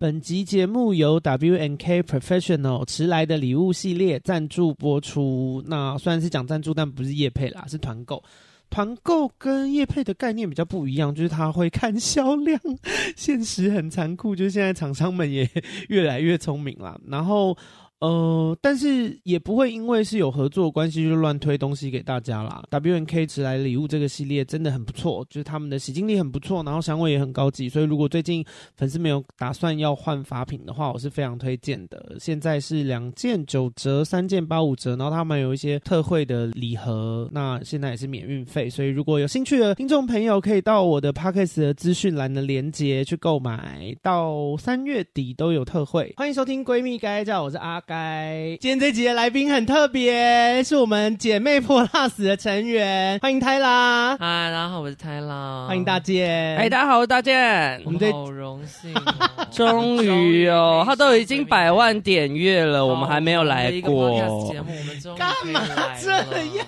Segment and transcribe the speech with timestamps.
[0.00, 5.62] 本集节目由 W N K Professional 迟来的礼物系列赞助播出。
[5.66, 8.24] 那虽然是讲赞助，但不是业配啦，是团购。
[8.70, 12.58] 团购跟业配的概念比较不一样，就是他会看销量。
[13.14, 15.46] 现实很残酷，就是现在厂商们也
[15.90, 16.98] 越来越聪明啦。
[17.06, 17.54] 然后。
[18.00, 22.62] 呃，但是也不会因为是有合作关系就乱推东西给大家啦。
[22.70, 28.42] W N K 迟来礼物这个系列真的很不错，就是他们的洗净力很不错，然后香味也很高级，所以如果最近
[28.74, 32.16] 粉丝没有打算要换发品的话，我是非常推荐的。
[32.18, 46.14] 现在是两件九折，三件八五折，然后他们有一些特惠的礼盒，那现在也是免运费，所以如果有兴趣的听众朋友，可以到我的 Podcast 的资讯栏的链接去购买，到三月底都有特惠。
[46.16, 47.78] 欢迎收听闺蜜该叫，我是阿。
[47.90, 54.16] 该今天这集的来宾很特别，是我们姐妹泼辣死的成员，欢迎泰拉。
[54.16, 55.66] 嗨，大家好，我是泰拉。
[55.66, 56.56] 欢迎大健。
[56.56, 57.82] 嗨，大家好，我是大健。
[57.84, 59.02] 我们好荣幸、 哦，
[59.50, 64.10] 终于哦，他都已经百万点阅了，我们还没有来过。
[64.48, 65.60] 节目，我们终于干嘛
[66.00, 66.66] 这样？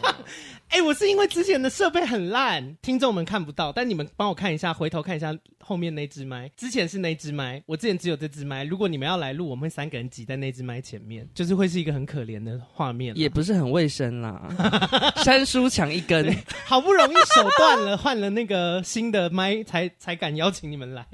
[0.73, 8.65] 哎、欸，我是因为之前的设备很烂，听众们看不到，但你们帮我看一下，回头看一下后面那只麦，之前是那只麦，我之前只有这只麦。
[8.65, 14.48] 如果你们要来录，我们会三个人挤在那只麦前面，就是会是一个很可怜的画面，也不是很卫生啦。
[15.23, 16.34] 三叔抢一根，
[16.65, 21.06] 好不容易手断了，换了那个新的麦，才才敢邀请你们来。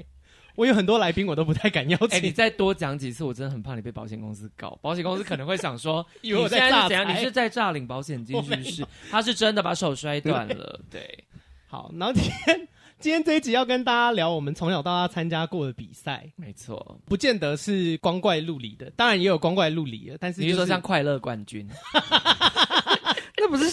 [0.59, 2.09] 我有很多来宾，我都不太敢邀请。
[2.09, 4.77] 哎、欸，你再多讲几次，我真的很怕你被保险公司告。
[4.81, 8.85] 保险公司可能会想说， 以为我在诈财，你是在诈领保险金，是不是？
[9.09, 10.77] 他是真的把手摔断了。
[10.91, 11.23] 对，对，
[11.69, 12.67] 好，然后今天
[12.99, 16.29] 今天这一集要跟大家聊我们从小到大参加过的比赛。
[16.35, 20.17] 没错，不见得是光怪陆离的，当然也有光怪陆离的。
[20.19, 21.65] 但是、就是、你是说像快乐冠军？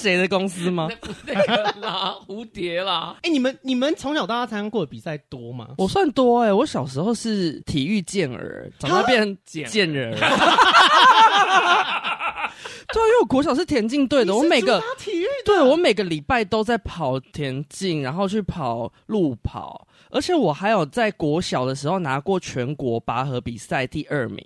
[0.07, 0.87] 谁的公司吗？
[0.91, 3.17] 那不是那个啦， 蝴蝶啦。
[3.17, 5.71] 哎、欸，你们你们从小到大参加过的比赛多吗？
[5.79, 10.17] 我算多哎、欸，我小时候是体育健儿，长大变健人。
[12.93, 19.87] 对啊，因为我国小是田径队的，我每个体育，对我每个礼拜都在跑田径，然后去跑路跑。
[20.11, 24.45] 而且我还有在国小的时候拿过全国拔河比赛第二名，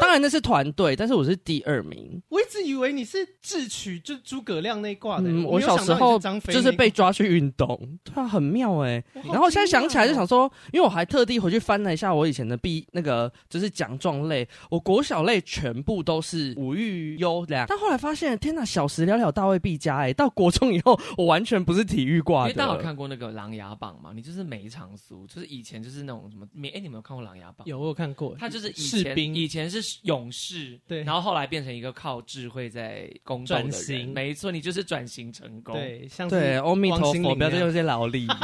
[0.00, 2.22] 当然那是团队，但是我是第二名。
[2.28, 5.32] 我一直以为你是智取，就诸葛亮那一挂的、欸。
[5.32, 9.04] 嗯，我小时候就是被抓去运动，对啊，很妙哎、欸。
[9.24, 20.14] 然后现在想起来就想说，因为我还特地回去翻了一下我以前的毕那个就是奖状类，我国小类全部都是五育优良，但后来发现，天哪，小时了了，大未必佳哎、欸。
[20.14, 22.54] 到国中以后，我完全不是体育挂的。
[22.54, 24.12] 大家有看过那个《琅琊榜》吗？
[24.14, 24.90] 你就是每一场。
[25.28, 27.66] 就是以前就是那种什么，哎、欸，你们有看过《琅琊榜》？
[27.68, 28.34] 有，我有看过。
[28.38, 33.70] 他就是以前以前是勇士，对，然后后来变成一个靠智慧在工作的人。
[33.70, 35.74] 转型，没错，你就是转型成功。
[35.74, 38.26] 对，像对，阿弥陀佛，不要再用这些劳力。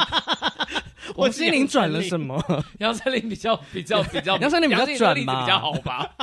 [1.17, 2.39] 我心灵转了什么？
[2.81, 6.15] 杨丞琳比较比较比较，杨丞琳比较转嘛，比较好吧？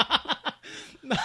[1.02, 1.16] 那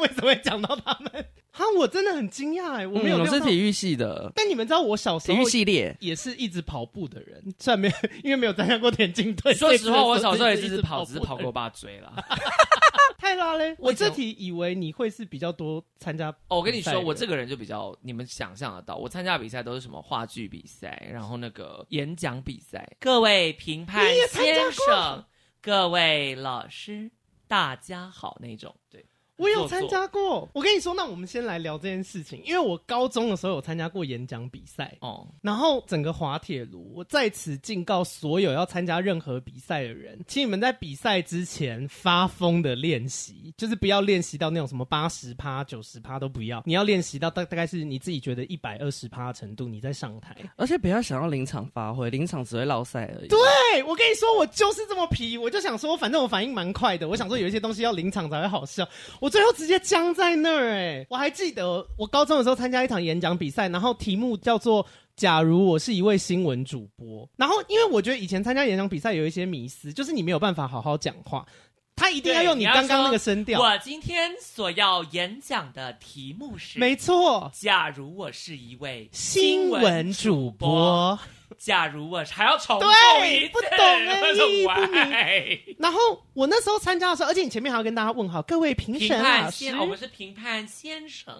[0.00, 1.26] 为什么会讲到他们？
[1.56, 3.20] 哈，我真的很惊讶哎，我没有、嗯。
[3.20, 9.54] 我是体育系的，但你们知道我小时候体育系列也是一直跑步的人，虽然没有， 因为没有参加过田径队。
[9.54, 12.12] 说实话，我小时候也是只跑，只是跑过把追了。
[13.16, 13.74] 太拉嘞！
[13.80, 16.28] 我这题以为你会是比较多参加。
[16.48, 22.86] 哦，我跟你说，我这个人就比较你们想象得到，我参加比赛都是什么话剧比赛，然后那个演讲比赛。
[23.00, 25.24] 各位评判先生，
[25.62, 27.10] 各位老师，
[27.48, 29.06] 大家好，那种对。
[29.36, 34.96] 我有参加过，我跟你说，那我们先来聊这件事情，因为我高中的时候有参加过演讲比赛。
[35.00, 53.28] 哦，然后整个滑铁卢，我在此警告所有要参加任何比赛的人，请你们在比赛之前发疯的练习，就是不要练习到那种什么八十趴、九十趴都不要，你要练习到大大概是你自己觉得一百二十趴的程度，你再上台，而且不要想要临场发挥，临场只会落赛而已。
[53.28, 53.38] 对，
[53.84, 58.88] 我跟你说，我就是这么皮，我就想说，反正我反应蛮快的，我想说有一些东西要临场才会好笑。
[59.20, 61.06] 我最后直接僵在那儿哎！
[61.08, 67.28] 我还记得我高中的时候参加一场演讲比赛，然后题目叫做“假如我是一位新闻主播”。
[67.36, 71.46] 然后因为我觉得以前参加演讲比赛有一些迷思，就是你没有办法好好讲话，
[71.94, 73.60] 他一定要用你刚刚那个声调。
[73.60, 81.18] 我今天所要演讲的题目是：没错，假如我是一位新闻主播。
[81.58, 82.86] 假如我还要重复
[83.24, 85.76] 一次，不懂哎， 意义不明。
[85.78, 85.98] 然后
[86.34, 91.34] 我那时候参加的时候，而且你前面还要跟大家问好，各位评审老师，我们是评判先生。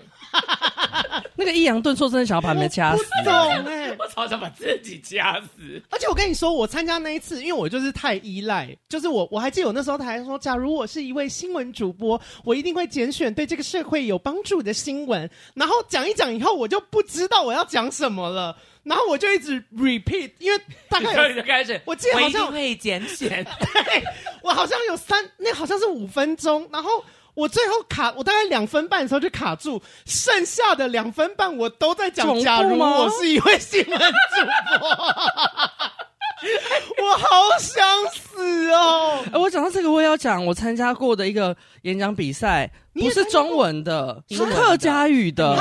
[1.37, 3.35] 那个抑扬顿挫真的想要把你们掐死，不懂
[3.67, 5.83] 哎，我超想把自己掐死。
[5.91, 15.29] 而且我跟你说，我参加那一次，因为我就是太依赖，就是我我还记得我那时候他还说，假如我是一位新闻主播，我一定会拣选对这个社会有帮助的新闻。
[15.55, 18.57] 然后讲一讲以后，我就不知道我要讲什么了。
[18.87, 23.45] 然后我就一直 repeat，因为大概 就开始，我记得好像会减险，
[23.75, 24.05] 对，
[24.43, 27.05] 我好像有三，那好像是五分钟，然后
[27.35, 34.89] 我最后卡，我大概两分半的时候就卡住，剩下的两分半我都在讲，假如我是一位新闻主播，
[37.03, 37.27] 我好
[37.59, 39.25] 想死哦！
[39.33, 42.71] 哎，我讲到这个，我也要讲我参加过的一个演讲比赛。
[42.99, 45.55] 不是中文的，是客家语的，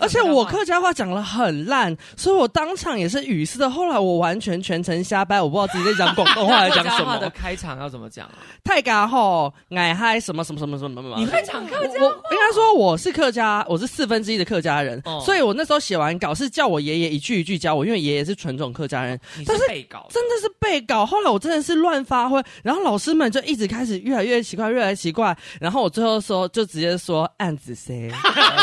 [0.00, 3.70] 而且我客家话讲的很烂，所以我当场也是语塞的。
[3.70, 7.16] 后来我完全全程瞎掰，我不知道自己在讲广东话，在讲什么。
[7.18, 8.34] 的开场要怎么讲啊？
[8.64, 11.16] 太嘎吼，矮嗨什么什么什么什么什么？
[11.18, 11.94] 你会讲客家？
[12.00, 19.18] 我应该说我是客家，我是四分之一的客家人，所以我那时候写完稿是叫我爷爷一句一句教我，因为爷爷是纯种客家人。
[19.46, 21.06] 但是背稿真的是背稿。
[21.06, 25.36] 后来我真的是乱发挥，然后老师们就一直开始越来越奇怪，越来越奇怪。
[25.60, 26.50] 然后我最后说。
[26.56, 28.10] 就直接说案子谁，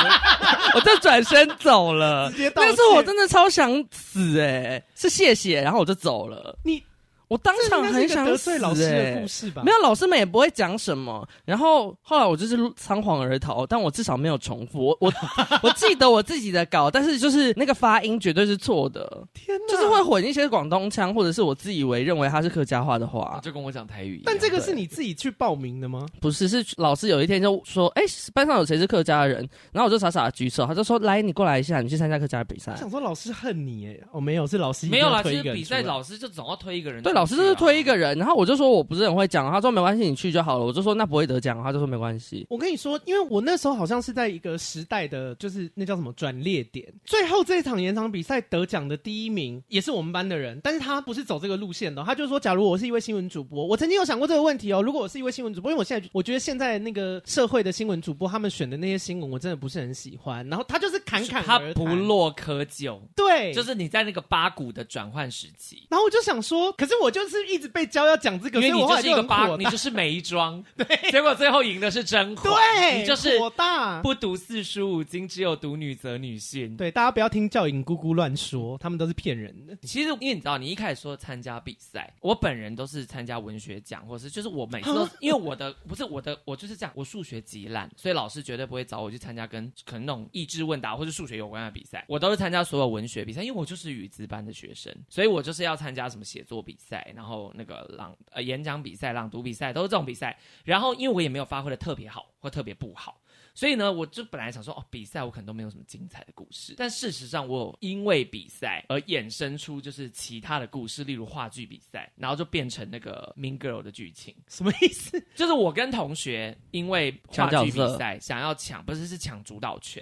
[0.74, 2.34] 我就转身走了。
[2.56, 6.58] 但是我真的超想死哎、欸，是谢谢，然后我就走了。
[6.66, 6.82] 你。
[7.28, 9.64] 我当场很想死、欸，老师的故事吧？
[9.64, 11.28] 没有，老师们也不会讲什么。
[11.46, 14.86] 然后后来我就是仓皇而逃，但我至少没有重复。
[14.86, 15.14] 我我
[15.64, 19.26] 我记得我自己的稿，但是就是那个发音绝对是错的。
[19.34, 24.24] 天哪，就是会混一些广东腔，或者是我自以为认为他是客家话的话，就跟我讲台语一样。
[24.26, 26.06] 但这个是你自己去报名的吗？
[26.20, 38.18] 不是，是老师有一天就说：“哎、欸，班上有谁是客家人？”然后我就傻傻的举手，他就说：“来，你过来一下，你去参加客家比赛。”我想说老师恨你哎，哦，没有，是老师没有啦，其实比赛老师就总要推一个人，对，老师就是推一个人。
[38.18, 40.66] 然后我就说我不是很会讲，他说没关系，你去就好了。
[40.66, 42.46] 我就说那不会得奖，他就说没关系。
[42.50, 46.92] 我跟你说，因为我那时候好像是在一个时代的，就是那叫什么转捩点。
[47.06, 52.04] 最后这一场演讲比赛得奖的第一名也是我们班的人，但是他不是走这个路线的。
[52.04, 54.82] 他就说，假如我是一位新闻主播，我曾经有想过这个问题哦。
[54.82, 60.48] 如果我是一位新闻主播，因为我现在我觉得现在那个社会的新闻主播，他们选的那些新闻，我真的不是很喜欢。
[60.48, 63.00] 然后他就是侃侃而谈，他不落窠臼。
[63.16, 65.88] 对，就是你在那个八股的转换时期。
[65.90, 68.62] 然后我就想说，可是我就是一直被教要讲这个。
[68.62, 76.76] 因为你就是一个八，你就是眉庄， 对，结果最后赢的是甄嬛，对，你就是火大，不读四书五经，只有读女则女训。
[76.78, 79.76] 对，大家不要听教引姑姑乱说，他们都是骗人的。
[79.82, 92.06] 其实，因为你知道，你一开始说参加比赛，我本人都是参加文学奖，或是就是我每次都 因为我的不是我的，我就是这样，我数学极烂，所以老师绝对不会找我去参加跟可能那种益智问答或是数学有关的比赛。
[92.08, 99.44] 我都是参加所有文学比赛，因为我就是语资班的学生，所以我就是要参加什么写作比赛，然后那个朗呃演讲比赛、朗读。
[99.44, 103.20] 比赛都是这种比赛，然后因为我也没有发挥的特别好或特别不好，
[103.54, 115.22] 所以呢，我就本来想说，哦，比赛我可能都没有什么精彩的故事，但事实上，我有因为比赛而衍生出就是其他的故事，例如话剧比赛，然后就变成那个 Mean Girl 的剧情， 什么意思？
[115.36, 120.02] 就是我跟同学因为话剧比赛想要抢，不是是抢主导权。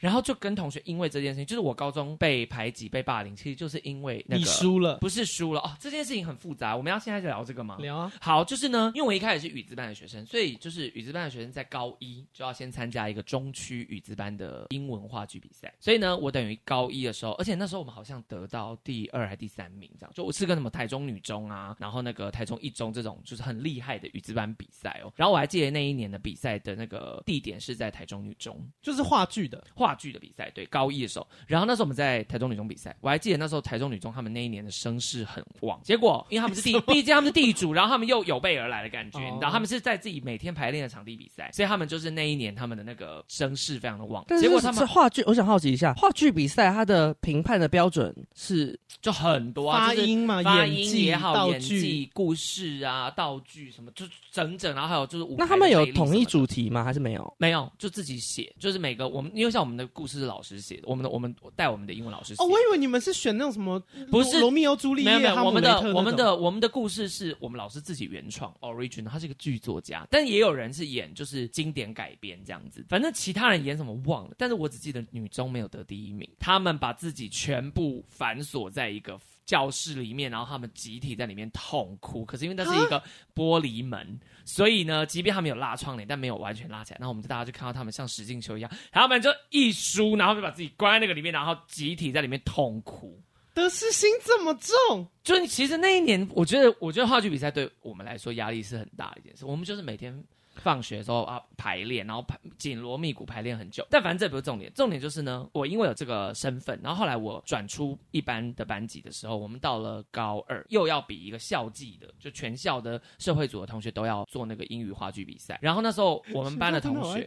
[0.00, 5.76] 然后就跟同学因为这件事情，就是我高中被排挤、被霸凌，其实就是因为那个你输了，不是输了哦。
[5.78, 7.76] 这件事情很复杂，我们要现在就聊这个吗？
[7.78, 8.12] 聊啊。
[8.20, 15.72] 好，就是呢，因为我一开始是语资班的学生，所以就是语资班的学生在高一就要先参加一个中区语资班的英文话剧比赛。
[15.78, 20.12] 所以呢，我等于高一的时候，而且那时候我们好像得到第二还第三名，这样。
[20.14, 25.12] 就我是跟什么台中女中啊，然后那个台中一中这种就是很厉害的语资班比赛哦。
[25.14, 30.66] 然后我还记得那一年的比赛的那个地点是在台中女中，就是话剧的话剧的比赛，对。
[30.70, 35.80] 高一的时候，然后那时候我们在台中女中比赛，我还记得那时候台中女中他们那一年的声势很旺。
[35.82, 44.24] 结果因为他们是地，毕竟他们是地主，然后他们又有备而来的感觉，然后他们是在自己每天排练的场地比赛，所以他们就是那一年他们的那个声势非常的旺。
[44.40, 55.36] 结果他们是话剧，我想好奇一下，话剧比赛它的评判的标准是就很多啊，发音嘛，发音也好，演技、故事啊、道具什么，就整整，然后还有就是舞台。
[55.38, 56.84] 那他们有统一主题吗？
[56.84, 57.34] 还是没有？
[57.38, 61.34] 没有，就自己写，就是每个我们因为像我们的故事是老师写的，我们的我们。
[61.56, 65.10] 带我们的英文老师哦，我以为你们是选那种什么不是罗密欧朱丽叶，
[65.42, 83.02] 我们的我们的我们的故事是我们老师自己原创 original，他是一个剧作家，但也有人是演就是经典改编这样子，反正其他人演什么忘了，但是我只记得女中没有得第一名，他们把自己全部反锁在一个教室里面，然后他们集体在里面痛哭，可是因为那是一个
[83.34, 84.18] 玻璃门。
[84.44, 86.98] 所以呢，即便他们有拉窗帘，但没有完全拉起来。
[86.98, 93.20] 然后我们就大家就看到他们像实境秀一样，他们就一输，然后就把自己关在那个里面，然后集体在里面痛哭。
[93.52, 99.44] 得失心这么重，就其实那一年，我觉得，我觉得话剧比赛对我们来说压力是很大的一件事。
[99.44, 100.16] 我们就是每天
[100.56, 103.86] 放学的时候啊排练，然后排紧锣密鼓排练很久。
[103.90, 115.58] 但反正这不是重点，重点就是呢，我因为有这个身份，然后后来我转出一般的班级的时候，我们到了高二又要比一个校际的，就全校的社会组的同学都要做那个英语话剧比赛。
[115.62, 117.26] 然后那时候我们班的同学，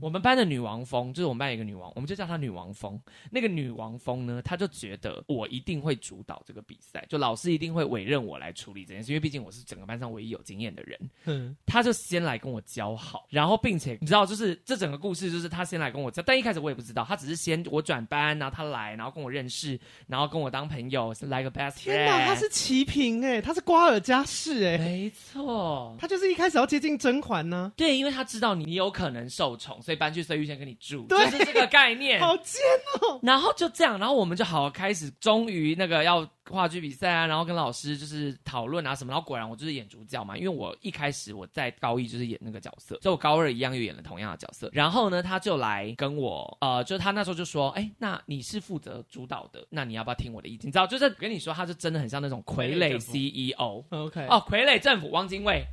[0.00, 3.00] 我们班的女王峰，就是我们班有一个女王，我们就叫她女王峰。
[3.30, 10.98] 那个女王峰呢，她就觉得我一定会主导这个比赛，就老师一定会委任我来处理这件事，因为毕竟我是整个班上唯一有经验的人。
[11.24, 21.84] 嗯，她就先来跟我教好，然后并且你知道，就是这整个故事就是他先来跟我交，但一开始我也不知道，他只是先我转班，然后他来，然后跟我认识，然后跟我当朋友，来个 best friend。
[21.84, 27.72] 天哪，他是齐平哎，他是瓜尔佳氏哎，没错，他就是一开始要接近甄嬛呢。
[27.76, 32.20] 对，因为他知道你你有可能受宠，所以搬去碎玉轩跟你住，对就是这个概念。
[32.20, 32.60] 好贱
[33.00, 36.26] 哦，然后就这样，然后我们就好好开始，终于那个要。
[36.50, 44.68] 话剧比赛啊，然后跟老师就是讨论啊什么，然后果然我就是演主角嘛，因为我一开始我在高一就是演那个角色，所以我高二一样又演了同样的角色。
[44.72, 50.68] 然后呢，他就来跟我，呃，就他那时候就说，哎，那你是负责主导的，那你要不要听我的意见？
[50.68, 53.84] 你知道，就是跟你说，他是真的很像那种傀儡 CEO。
[53.90, 55.64] OK，哦，傀儡政府汪精卫。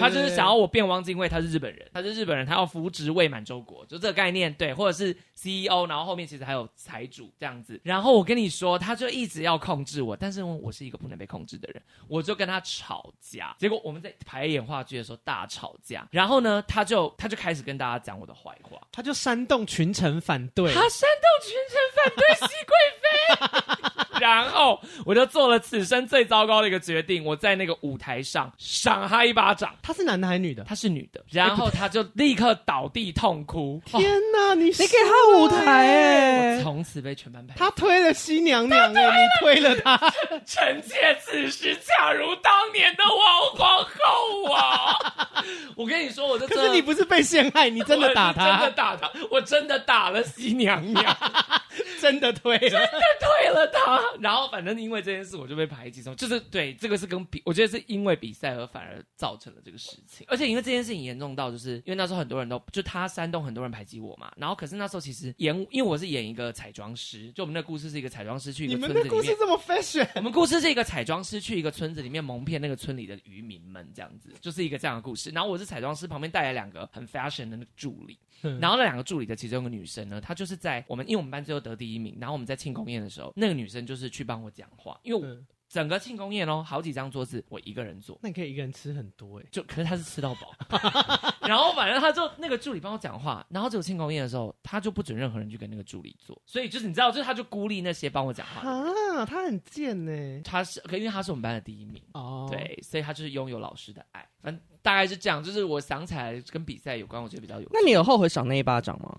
[0.00, 7.80] 他就是想要我变汪精卫，他是日本人，他是日本人，他要扶植未满洲国，就这个概念，对，或者是 CEO，然后后面其实还有财主这样子。
[7.82, 13.54] 然后我跟你说，他就一直要控制我，但是我是一个不能被控制的人，我就跟他吵架。
[13.58, 23.91] 结果我们在排演话剧的时候大吵架，然后呢，他就他就开始跟大家讲我的坏话，他就煽动群臣反对，他煽动群臣反对 熹贵妃。
[24.22, 29.74] 然后我就做了此生最糟糕的一个决定，我在那个舞台上赏他一巴掌。
[29.82, 30.62] 他是男的还是女的？
[30.62, 31.20] 他是女的。
[31.28, 33.82] 然后他就立刻倒地痛哭。
[33.84, 34.00] 天
[34.32, 36.62] 哪，你你给他舞台哎！
[36.62, 37.56] 从此被全班排。
[37.56, 39.98] 他推了熹娘娘哎，你推了他。
[40.46, 44.96] 臣妾此时恰如当年的王皇后啊！
[45.74, 51.16] 我跟你说，我就可是你不是被陷害，你真的打他，真的打他，我真的打了熹娘娘，
[52.00, 54.00] 真的推了，真的推了他。
[54.20, 60.26] 然后反正因为这件事，我就被排挤中，就是对这个是跟比，我觉得是因为比赛而反而造成了这个事情。
[60.28, 64.32] 而且因为这件事情严重到，就是因为那时候很多人都就他煽动很多人排挤我嘛。
[64.36, 69.04] 然后可是那时候其实演，因为我是演一个彩妆师，就我们那个故事是一个彩妆师去一个村子里面。
[69.04, 70.08] 你们的故事这么 fashion？
[70.16, 75.30] 我们故事是一个彩妆师去一个村子里面蒙骗那个村里的渔民们，这样子就是一个这样的故事。
[75.30, 78.18] 然后我是彩妆师，旁边带来两个很 fashion 的那个助理。
[78.60, 85.26] 然后那两个助理的其中一个女生呢，她就是在我们，因为我们班最后得第一名，然后我们在庆功宴的时候，那个女生就是去帮我讲话，因为我
[85.72, 90.52] 整个庆功宴哦，好几张桌子我一个人坐，那你可以一个人吃很多哎，就可是他是吃到饱，
[91.48, 102.02] 然后反正他就那个助理帮我讲话，然后这个庆功宴的时候，他就不准任何人去跟那个助理坐，所以就是你知道，就是他就孤立那些帮我讲话啊，他很贱呢，他是可因为他是我们班的第一名。
[102.12, 104.62] 哦，对，所以他就是拥有老师的爱，反正。
[104.82, 107.68] 大概是这样，就是我想起来跟比赛有关，我觉得比较有。
[107.72, 109.16] 那你有后悔赏那一巴掌吗？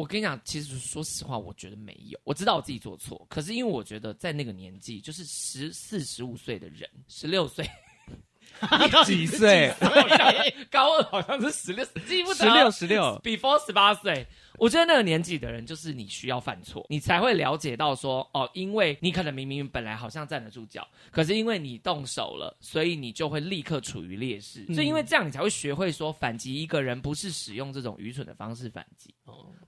[0.00, 2.18] 我跟你讲，其实说实话，我觉得没有。
[2.24, 7.68] 我知道我自己做错，可是因为我觉得在那个年纪，就是十四、十五岁的人，十六岁，
[9.04, 9.70] 几岁？
[10.70, 12.34] 高二好像是十六，记不得。
[12.36, 14.26] 十六，十六，before 十八岁。
[14.58, 24.66] 我觉得那个年纪的人，就是你需要犯错，你才会了解到说，哦，因为你可能明明本来好像站得住脚，可是因为你动手了，所以你就会立刻处于劣势。
[24.74, 29.14] 所以因为这样，你才会学会说，反击一个人不是使用这种愚蠢的方式反击。
[29.24, 29.59] 哦，对。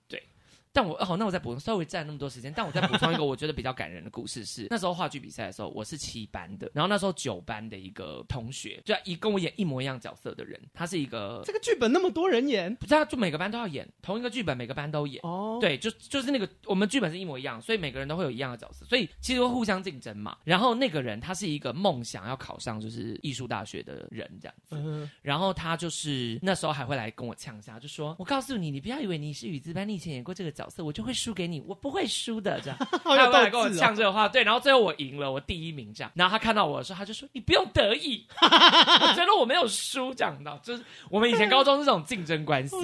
[0.72, 20.38] 但我好，那我再补充，稍微占那么多时间，但我再补充一个我觉得比较感人的故事是，那时候话剧比赛的时候，我是七班的，然后那时候九班的一个同学，就一跟我演一模一样角色的人，他是一个这个剧本那么多人演，不知道就每个班都要演同一个剧本，每个班都演哦，对，就就是那个我们剧本是一模一样，所以每个人都会有一样的角色，所以其实会互相竞争嘛。
[20.44, 31.42] 然后那个人他是一个梦想要考上就是艺术大学的人这样子，嗯、然后他就是那时候还会来跟我呛下，就说我告诉你，你不要以为你是语资班，你以前演过这个角色，我就会输给。
[31.46, 32.78] 你，我不会输的，这样。
[33.04, 36.10] 他有来跟我呛这个话，对，然后最后我赢了，我第一名这样。
[36.14, 42.76] 然后他看到我的时候，他就说：“你不用得意， 我觉得我没有输。”这样的，就是我们以前高中是这种竞争关系。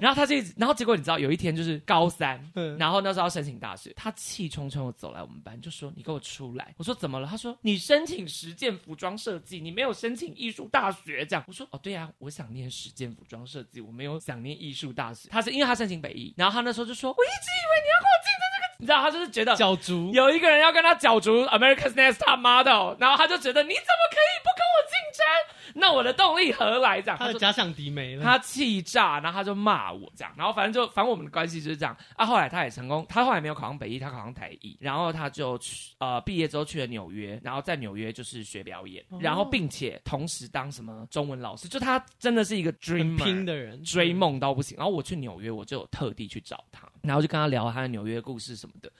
[0.00, 2.40] 然后他就一直，然后结果你知道，有一天就是高三，
[2.78, 25.26] 然后那时候要申请大学，他气冲冲的走来我们班，就说：“你给我出来！”我说：“怎么了？”他说：“你申请实践服装设计，你没有申请艺术大学。”这样我说：“哦，对呀，我想念实践服装设计，我没有想念艺术大学。”他是因为他申请北艺，然后他那时候就说：“我一直以为你要跟我竞争这个。”你知道他就是觉得角逐有一个人要跟他角逐 America's Next Top Model，然后他就觉得你怎么可以不跟我竞争？
[25.74, 27.00] 那我的动力何来？
[27.00, 32.26] 这样，他的假想敌没了，他气炸，然后他就骂我这样，然后反正就反正我们的关系就是这样啊。
[32.26, 44.76] 后来他也成功，他后来没有考上北艺，他考上台艺，然后他就去呃毕业之后去了纽约，然后在纽约就是学表演，哦、然后并且同时当什么中文老师，就他真的是一个 dreamer 拼的人，追梦到不行。
[44.76, 48.90] 然后我去纽约，我就有特地去找他，然后就跟他聊他的纽约故事什么的。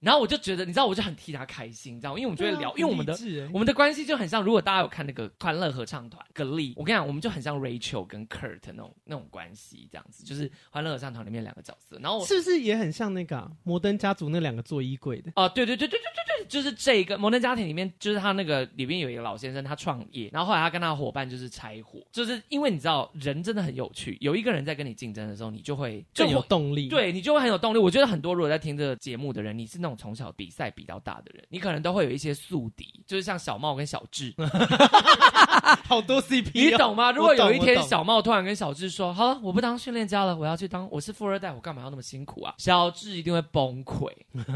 [0.00, 2.18] 然后我就觉得，你知道，我就很替他开心，你知道吗？
[2.18, 3.16] 因为我们就会聊，因为我们的
[3.52, 4.42] 我们的关系就很像。
[4.42, 11.98] 如果大家有看那个欢乐合唱团，格力，我跟你讲，我们就很像 Rachel 跟 Kurt 那种那种关系，这样子，就是欢乐合唱团里面两个角色。
[12.00, 15.30] 然后是不是也很像那个、啊、摩登家族那两个做衣柜的？
[15.36, 27.78] 哦，对对对对对对对，就是这个摩登家庭里面，就是他那个里面有一个老先生，他创业，然后后来他跟他伙伴就是拆伙，就是因为你知道人真的很有趣，有一个人在跟你竞争的时候，你就会更有动力，对你就会很有动力。
[27.78, 30.70] 我觉得很多如果在听这个节目的人，你是那种从小比赛。
[30.70, 34.32] 比较大的人，你可能都会有一些宿敌，就是像小茂跟小智，
[35.84, 37.10] 好多 CP，你懂吗？
[37.12, 44.10] 如果有一天小茂突然跟小智说：“好了，我不当训练家了，我要去当，我是富二代，我干嘛要那么辛苦啊？”小智一定会崩溃，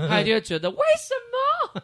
[0.09, 1.14] 他一定会觉得为什
[1.75, 1.83] 么？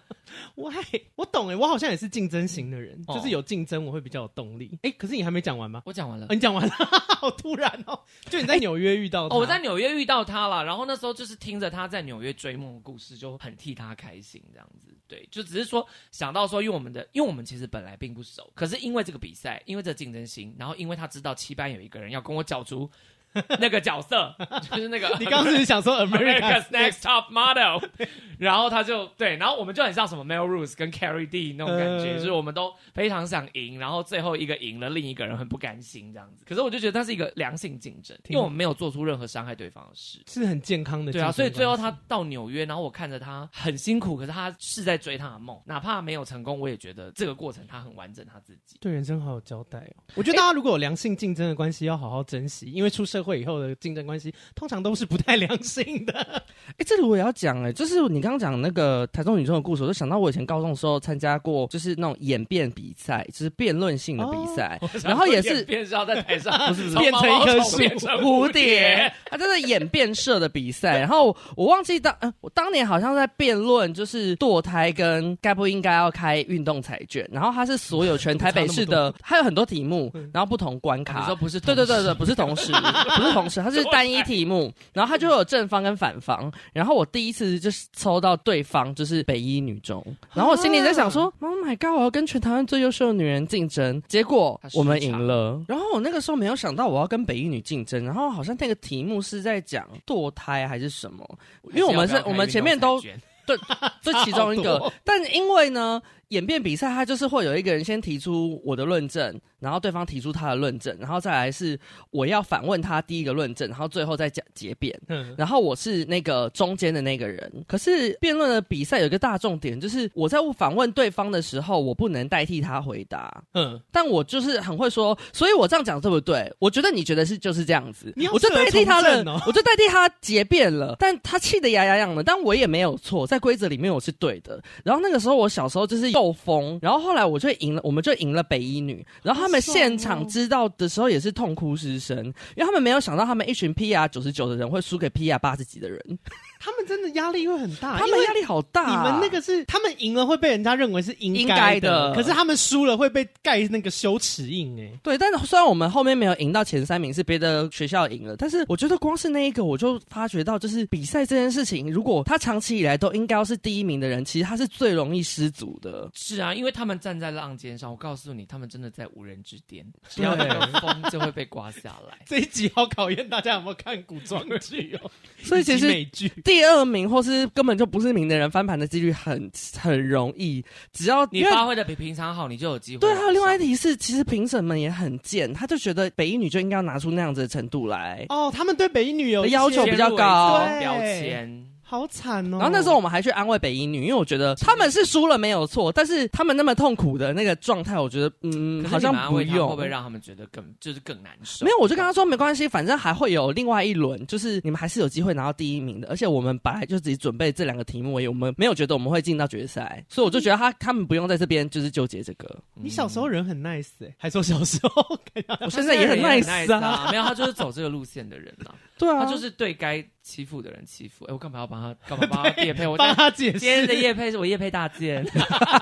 [0.57, 0.73] 喂，
[1.17, 4.79] 我懂哎，我好像也是竞争型的人，就是有竞争我会比较有动力。
[4.83, 5.83] 哎，可是你还没讲完吗？
[5.87, 6.73] 我讲完了，你讲完了，
[7.19, 7.99] 好突然哦！
[8.29, 14.89] 就你在纽约遇到他，我在纽约遇到他了，然后那时候就是听着他在纽约追梦的故事，就很替他开心，这样子。
[15.09, 22.89] 对，就只是说想到说，因为我们的，因为我们其实本来并不熟，可是因为这个比赛，因为这个竞争心，然后因为他知道七班有一个人要跟我角逐。
[23.61, 24.35] 那个角色
[24.73, 27.89] 就是那个，你刚刚是想说 America's Next Top Model，
[28.39, 36.45] 然后他就对，然后我们就很像什么 Melrose 跟 Carrie D 那种感觉，就是我们都非常想赢，然后最后一个赢了，另一个人很不甘心这样子。
[36.47, 41.13] 可是我就觉得它是一个良性竞争，因为我们没有做出任何伤害对方的事，是很健康的。
[41.13, 50.03] 对啊，所以最后他到纽约，然后我看着他很辛苦，可是他是在追他的梦，哪怕没有成功，我也觉得这个过程他很完整，他自己对人生好有交代哦。
[50.17, 54.01] 我觉得大家如果有良性竞争的关系，要好好珍惜，因为出社会以后的竞争。
[54.11, 56.13] 关系通常都是不太良性的。
[56.79, 67.77] 哎，这里我也要讲哎，就是你刚刚讲那个台中女中的故事，我就想到我以前高中的时候参加过，就是那种演辩比赛，就是辩论性的比赛，哦、然后也是变是要在台上 不是，不是变成一棵树
[68.23, 70.99] 蝴蝶，它就是演辩社的比赛。
[70.99, 77.29] 然后我忘记当，呃，我当年好像在辩论，就是堕胎跟该不应该要开运动彩券。
[77.31, 81.21] 然后它是所有全台北市的， 还有很多题目，然后不同关卡。
[81.21, 81.61] 你说不是？
[81.61, 82.73] 对对对对，不是同时，
[83.17, 83.85] 不是同时，它是。
[83.91, 90.01] 单一题目，然后它就有正方跟反方，然后我第一次就是抽到对方就是北一女中，
[90.33, 95.61] 然后我心里在想说，Oh my god，我要跟全台湾最优秀的女人竞争，结果我们赢了。
[95.67, 101.29] 然后我那个时候没有想到我要跟北一女竞争，然后好像那个题目是在讲堕胎还是什么，
[101.73, 103.01] 因为我们是我们前面都
[103.45, 103.59] 对，
[104.01, 106.01] 这其中一个， 但因为呢。
[106.31, 111.79] 演变比赛，他就是会有一个人先提出我的论证，然后对方提出他的论证，然后再来是
[112.11, 114.97] 我要反问他第一个论证，然后最后再讲结辩。
[115.09, 117.53] 嗯，然后我是那个中间的那个人。
[117.67, 123.43] 可是辩论的比赛有一个大重点，就是我在反问对方的时候，我不能代替他回答。
[123.55, 126.55] 嗯，但我就是很会说，所以我这样讲对不对？
[126.61, 130.95] 我觉得你觉得是就是这样子，我就代替他了，我就代替他结辩了。
[130.97, 134.63] 但他气得牙痒痒的，但我也没有错，在规则里面我是对的。
[134.85, 136.20] 然后那个时候我小时候就是。
[136.21, 139.05] 受封，然后后来我就赢了，我们就赢了北一女。
[139.23, 146.19] 然后他们现场知道的时候也是痛哭失声，因为他们没有想到他们一群 PR 九十九的人会输给 PR 八十几的人。
[146.63, 148.91] 他们真的压力会很大，他们压力好大。
[148.91, 154.93] 你们那个是他们赢了会被人家认为是应该的，可是他们输了会被盖那个羞耻印哎。
[155.03, 166.11] 对，但是虽然我们后面没有赢到前三名，是别的学校赢了，但是我觉得光是那一个，我就发觉到，就是比赛这件事情，如果他长期以来都应该要是第一名的人，其实他是最容易失足的。
[166.13, 172.19] 是啊，因为他们站在浪尖上，我告诉你，他们真的在无人之巅，只要有风就会被刮下来。
[172.27, 175.11] 这一集好考验大家有没有看古装剧哦，
[175.43, 176.31] 所以其实美剧。
[176.51, 183.01] 第二名或是根本就不是名的人翻盘的几率很很容易，只要你发挥的比平常好，你就有机会。
[183.03, 188.27] 对，还有另外一题是，其实评审们也很贱，他就觉得北一女就应该要拿出那样子的程度来。
[188.31, 191.70] 哦，他们对北一女有要求比较高，标签。
[191.91, 192.59] 好惨哦！
[192.59, 199.69] 然后那时候我们还去安慰北英女，因为我觉得他们是输了没有错，但是他们那么痛苦的那个状态，我觉得嗯，好像不用。
[199.71, 201.65] 会不会让他们觉得更就是更难受？
[201.65, 206.07] 没有，我就跟他说没关系，反正还会有另外一轮，就是你们还是有机会拿到第一名的。
[206.07, 212.57] 而且我们本来就自己准备这两个题目，我们没有觉得我们会进到决赛，所以我就觉得他他们不用在这边就是纠结这个。
[212.75, 215.19] 你小时候人很 nice 哎、欸，还说小时候，
[215.61, 218.75] 我现在也很 nice 啊，没有，他就是走这个路线的人啊。
[219.01, 221.25] 对啊，他就是对该欺负的人欺负。
[221.25, 221.95] 哎，我干嘛要帮他？
[222.07, 222.85] 干嘛帮他叶配？
[222.87, 223.59] 我帮他解释。
[223.59, 225.25] 今天的叶配是我叶配大件。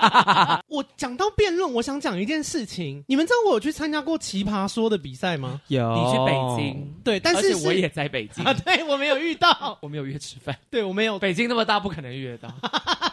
[0.69, 3.03] 我讲到辩论，我想讲一件事情。
[3.09, 5.59] 你们知道我有去参加过奇葩说的比赛吗？
[5.67, 5.93] 有。
[5.93, 6.93] 你去北京？
[7.03, 8.53] 对，但是我也在北京啊。
[8.63, 10.57] 对，我没有遇到，我没有约吃饭。
[10.71, 11.19] 对，我没有。
[11.19, 12.49] 北京那么大，不可能约到。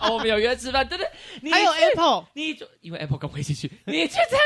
[0.08, 1.50] 我们有约吃饭，对对。
[1.50, 4.38] 还有 Apple，你因为 Apple 跟我一起去，你去参加。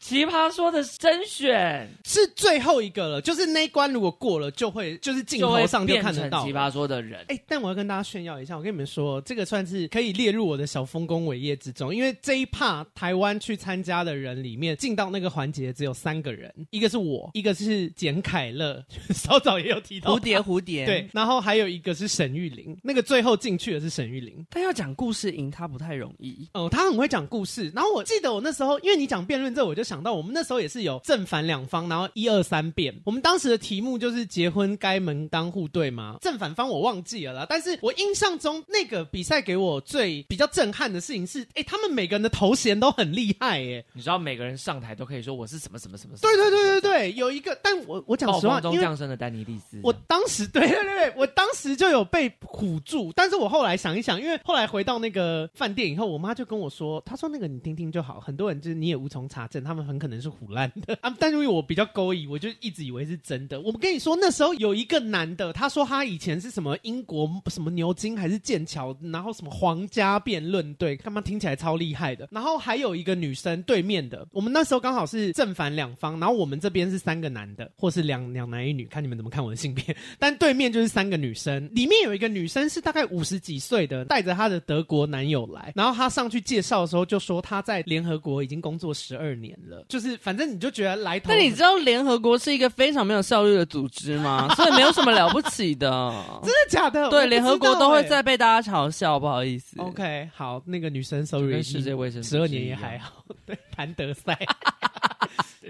[0.00, 1.88] 奇葩说的甄选。
[2.04, 7.20] 是最后一个了，就是那一关如果过了，就会就是镜头上就看得到奇葩说的人。
[7.28, 20.16] 哎、欸，但我要跟大家炫耀一下，我跟你们说，这个算是可以列入我的小丰功伟业之中，因为这一趴台湾去参加的人里面，进到那个环节只有三个人，一个是我，一个是简凯乐，稍早也有提到。
[20.16, 26.48] 蝴蝶蝴蝶，对，然后还有一个是沈玉玲，那个最后进去的是沈玉玲，但要讲故事赢他不太容易。
[26.54, 27.70] 哦，他很会讲故事。
[27.74, 30.68] 然后我记得我那时候，因为你讲辩论这，我就想到我们那时候也。
[30.68, 32.94] 是有正反两方，然后一二三辩。
[33.06, 36.18] 我们当时的题目就是结婚该门当户对吗？
[36.20, 46.14] 正反方我忘记了啦，但是我印象中那个比赛给我最比较震撼的事情是，哎，他们每个人的头衔都很厉害，哎，你知道每个人上台都可以说我是什么什么什么。
[46.20, 61.38] 对对对对对，有一个，但我我讲实话，中降生的丹尼利斯，我当时 对对对对，我当时就有被唬住，但是我后来想一想，因为后来回到那个饭店以后，我妈就跟我说，她说那个你听听就好，很多人就是你也无从查证，他们很可能是唬烂的啊， 但是。
[61.38, 63.60] 因为我比较勾引，我就一直以为是真的。
[63.60, 72.28] 我们跟你说，那时候有一个男的，他说他以前是什么英国什么牛津还是剑桥，然后什么皇家辩论队，他妈听起来超厉害的。
[72.32, 79.96] 然后还有一个女生对面的，我们那时候刚好是正反两方，然后我们这边是三个男的，或是两两男一女，看你们怎么看我的性别。
[80.18, 91.26] 但对面就是三个女生，里面有一个女生是大概五十几岁的，带着她的德国男友来，然后她上去介绍的时候就说她在联合国已经工作十二年了，就是反正你就觉得来头。
[91.28, 94.52] 但你知道联合国是一个非常没有效率的组织吗？
[94.56, 95.88] 所以没有什么了不起的。
[96.42, 97.08] 真的假的？
[97.10, 99.80] 对，联合国都会再被大家嘲笑，不好意思。
[99.80, 103.24] OK，好，那个女生，sorry，世界卫生十二年也还好。
[103.46, 104.38] 对，谭德赛，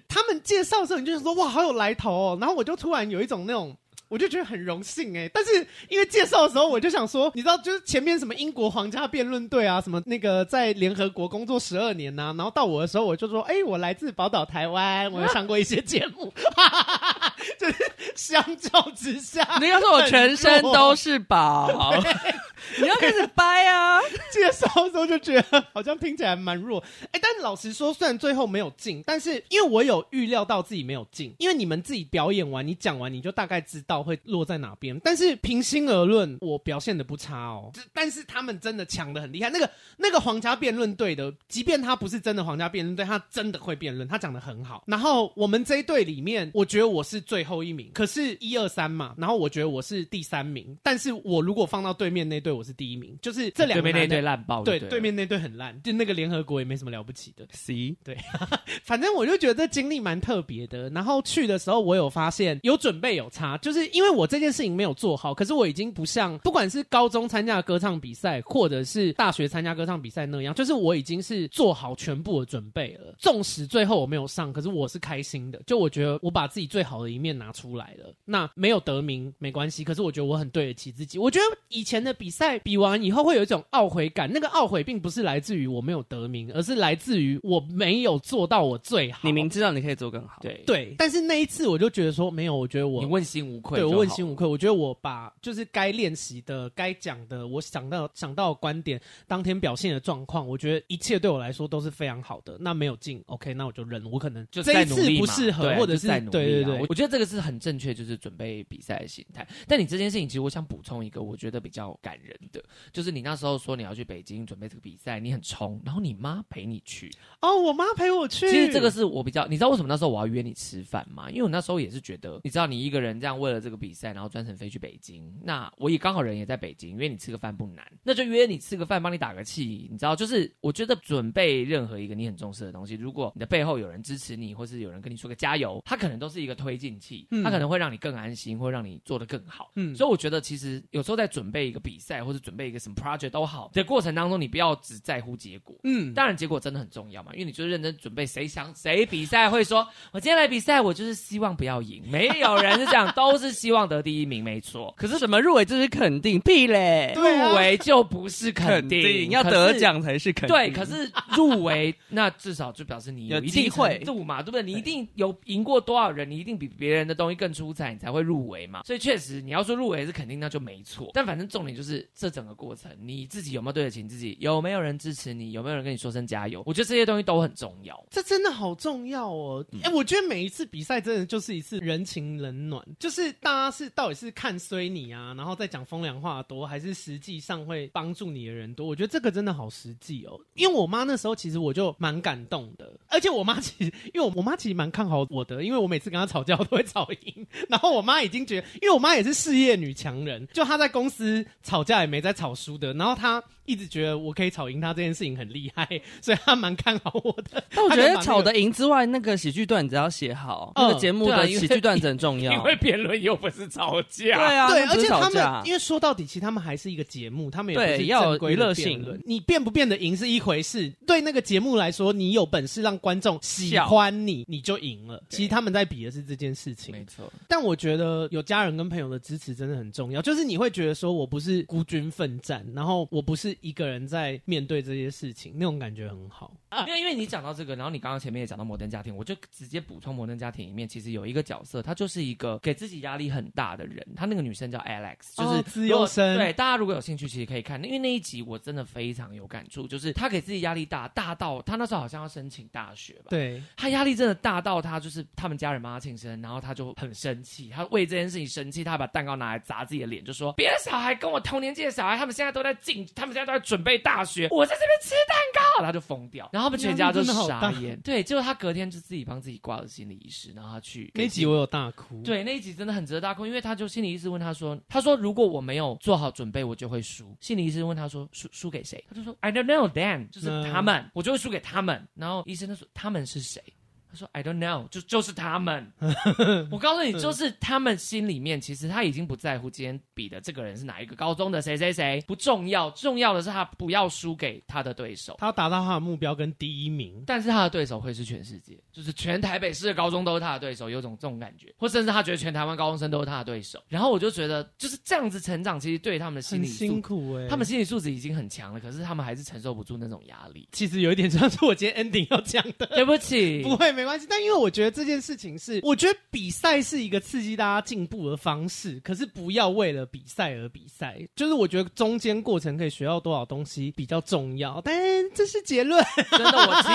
[0.09, 2.39] 他们介绍的时候，你就是说哇，好有来头哦。
[2.41, 3.77] 然后我就突然有一种那种。
[4.09, 21.93] 我就觉得很荣幸哎，但是因为介绍的时候我就想说，你知道，就是前面什么英国皇家辩论队啊，什么那个在联合国工作十二年呐、然后到我的时候，我就说，哎，我来自宝岛台湾，我有上过一些节目，哈哈哈哈 就是相较之下，你要说我全身都是宝，
[22.81, 24.01] 你要开始掰啊！
[24.33, 33.99] 介绍的时候就觉得好像听起来蛮弱，哎，但老实说，虽然最后没有进，但是因为我有预料到自己没有进，因为你们自己表演完，你讲完你就大概知道。
[34.09, 34.99] 会落在哪边？
[35.05, 37.71] 但是平心而论，我表现的不差哦。
[37.93, 39.51] 但是他们真的强的很厉害。
[39.51, 44.83] 那个那个皇家辩论队的，即便他不是真的皇家辩论队，他真的会辩论，他讲的很好。
[44.87, 49.15] 然后我们这一队里面，我觉得我是最后一名，可是一二三嘛。
[49.19, 53.15] 然后我觉得我是第三名，但是我如果放到对面那队，我是第一名。
[53.21, 57.47] 就是这两个对面那队烂爆，对，对面那队很烂，就那个联合国也没什么了不起的。
[57.53, 58.17] C 对，
[58.83, 60.89] 反正我就觉得这经历蛮特别的。
[60.91, 63.87] 然后去的时候，我有发现有准备有差，就是。
[63.99, 73.13] 因为我这件事情没有做好，可是我已经不像不管是高中参加歌唱比赛，或者是大学参加歌唱比赛那样，就是我已经是做好全部的准备了。
[73.19, 78.15] 纵使最后我没有上，可是我是开心的，就我觉得我把自己最好的一面拿出来了。
[78.25, 81.19] 那没有得名没关系，可是我觉得我很对得起自己。
[81.19, 89.21] 我觉得以前的比赛比完以后会有一种懊悔感，那个懊悔并不是来自于我没有得名，而是来自于我没有做到我最好。
[89.25, 90.95] 你明知道你可以做更好，对对。
[90.97, 93.81] 但是那一次我就觉得说没有，我觉得我你问心无愧。
[93.81, 102.57] 对，我问心无愧，我觉得我把就是该练习的、该讲的，我想到想到的观点，当天表现的状况，我觉得一切对我来说都是非常好的。
[102.61, 104.09] 那没有进，OK，那我就认了。
[104.11, 106.31] 我可能就这一次不适合，或者是在努力。
[106.31, 109.47] 对对对，我觉得这个是很正确，就是准备比赛的心态。
[109.67, 117.11] 但你这件事情，其实我想补充一个，我觉得比较感人的，就是你那时候说你要去北京准备这个比赛，你很冲，然后你妈陪你去。
[117.41, 118.51] 哦，我妈陪我去。
[118.51, 121.31] 其实这个是我比较，你知道为什么那时候我要约你吃饭吗？
[121.31, 139.73] 因为我那时候也是觉得，你知道你一个人这样为了这个比赛，然后专程飞去北京，那我也刚好人也在北京，约你吃个饭不难，那就约你吃个饭，帮你打个气，你知道，就是我觉得准备任何一个你很重视的东西，如果你的背后有人支持你，或是有人跟你说个加油，他可能都是一个推进器，他可能会让你更安心，或让你做得更好。
[139.75, 145.77] 嗯，所以我觉得其实有时候在准备一个比赛，或者准备一个什么 project 都好的过程当中，你不要只在乎结果。
[145.85, 148.29] 嗯，当然结果真的很重要嘛，因为你就是认真准备。
[148.29, 152.03] 谁想谁比赛会说，我今天来比赛，我就是希望不要赢。
[152.11, 154.93] 没有人是这样，都是希望得第一名，没错。
[154.99, 157.23] 可是什么入围就是肯定，屁嘞，入
[157.57, 160.55] 围就不是肯定，肯定要得奖才是肯定。
[160.55, 164.63] 对，可是入围那至少就表示你有一定程度嘛，对不对？
[164.63, 168.83] 你一定有赢过多少人，你一定比别人的东西更出彩，你才会入围嘛。
[168.85, 171.11] 所以确实你要说入围是肯定，那就没错。
[171.15, 174.37] 但反正重点就是这整个过程，你自己有没有对得起你自己？
[174.41, 175.53] 有没有人支持你？
[175.53, 176.63] 有没有人跟你说声加油？
[176.67, 178.05] 我觉得这些东西都很重要。
[178.11, 179.65] 这真的好重要哦！
[179.83, 188.87] 哎、嗯，我觉得每一次比赛真的就是一次人情冷暖，就是大家是到底是看衰你啊，然后再讲风凉话多，还是实际上会帮助你的人多？
[188.87, 190.39] 我觉得这个真的好实际哦。
[190.55, 205.87] 因为我妈那时候其实我就蛮感动的，而且我妈其实因为我我妈其实蛮看好我的，因为我每次跟她吵架都会吵赢，然后我妈已经觉得，因为我妈也是事业女强人，就她在公司吵架也没在吵输的，然后她一直觉得我可以吵赢他这件事情很厉害，
[206.23, 207.63] 所以他蛮看好我的。
[207.71, 212.51] 但我觉得吵得赢之外，那个喜剧段子要写好， 那个节目的喜剧段子很重要。
[212.57, 219.05] 因为辩论又不是吵架，对啊，对，而且他们因为说到底，其实他们还是一个节目，他们也不是要有娱乐性。
[219.27, 225.23] 你变不变得赢是一回事，对那个节目来说，你有本事让观众喜欢你，你就赢了。
[225.29, 227.31] 其实他们在比的是这件事情，没错。
[227.47, 236.55] 但我觉得有家人跟朋友的支持真的很重要，就是你会觉得说我不是孤军奋战，然后我不是一个人在面对这些事情，那种感觉很好。
[236.69, 244.07] 啊因为因为你讲到这个，然后你刚刚前面也讲到摩登家庭，我就直接补充摩登家庭里面其实有一个角色，她就是一个给自己压力很大的人。
[244.15, 246.37] 她那个女生叫 Alex，就是资优生。
[246.37, 253.27] 对，大家如果有兴趣，其实可以看，因为那一集我真的非常有感触，就是她给自己压力大，大到她那时候好像要申请大学吧。
[253.31, 267.39] 对，她压力真的大到她就是他们家人帮她庆生，然后她就很生气，她为这件事情生气，他把蛋糕拿来砸自己的脸，就说别的小孩跟我同年纪的小孩，他们现在都在进，他们现在都在准备大学，我在这边吃蛋糕，他就疯掉，然后他们全家都是。
[267.39, 277.35] 傻眼，对，结果他隔天就自己帮自己挂了心理医师，然后他去那一集我有大哭，对，那一集真的很值得大哭，因为他就心理医师问他说，他说如果我没有做好准备，我就会输。
[277.41, 279.03] 心理医师问他说输输给谁？
[279.09, 282.07] 他就说 I don't know them，就是他们，嗯、我就会输给他们。
[282.15, 283.63] 然后医生就说他们是谁？
[284.11, 285.93] 他说 I don't know，就就是他们。
[286.71, 297.23] 我告诉你，就是他们心里面其实他已经不在乎今天比的这个人是哪一个高中的谁谁谁，不重要，重要的是他不要输给他的对手，他要达到他的目标跟第一名。
[297.27, 303.83] 但是他的对手会是全世界，就是全台北市的高中都是他的对手，有种这种感觉，或甚至他觉得全台湾高中生都是他的对手。
[303.89, 310.69] 然后我就觉得就是这样子成长，其实对他们的心理辛苦哎、欸，他们心理素质已经很强了，可是他们还是承受不住那种压力。
[310.73, 321.19] 其实有一点像是我今天 ending 要讲的，对不起， 不会没关系，但因为我觉得这件事情是，我觉得比赛是一个刺激大家进步的方式，可是不要为了比赛而比赛。
[321.35, 324.95] 就是我觉得中间过程可以学到多少东西比较重要，但
[325.35, 326.01] 这是结论。
[326.31, 326.89] 真的，我其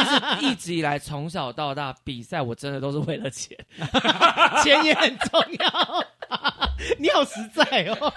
[0.45, 3.57] 实一直以来从小到大比赛，我真的都是为了钱，
[4.63, 6.05] 钱也很重要。
[6.97, 8.13] 你好实在哦。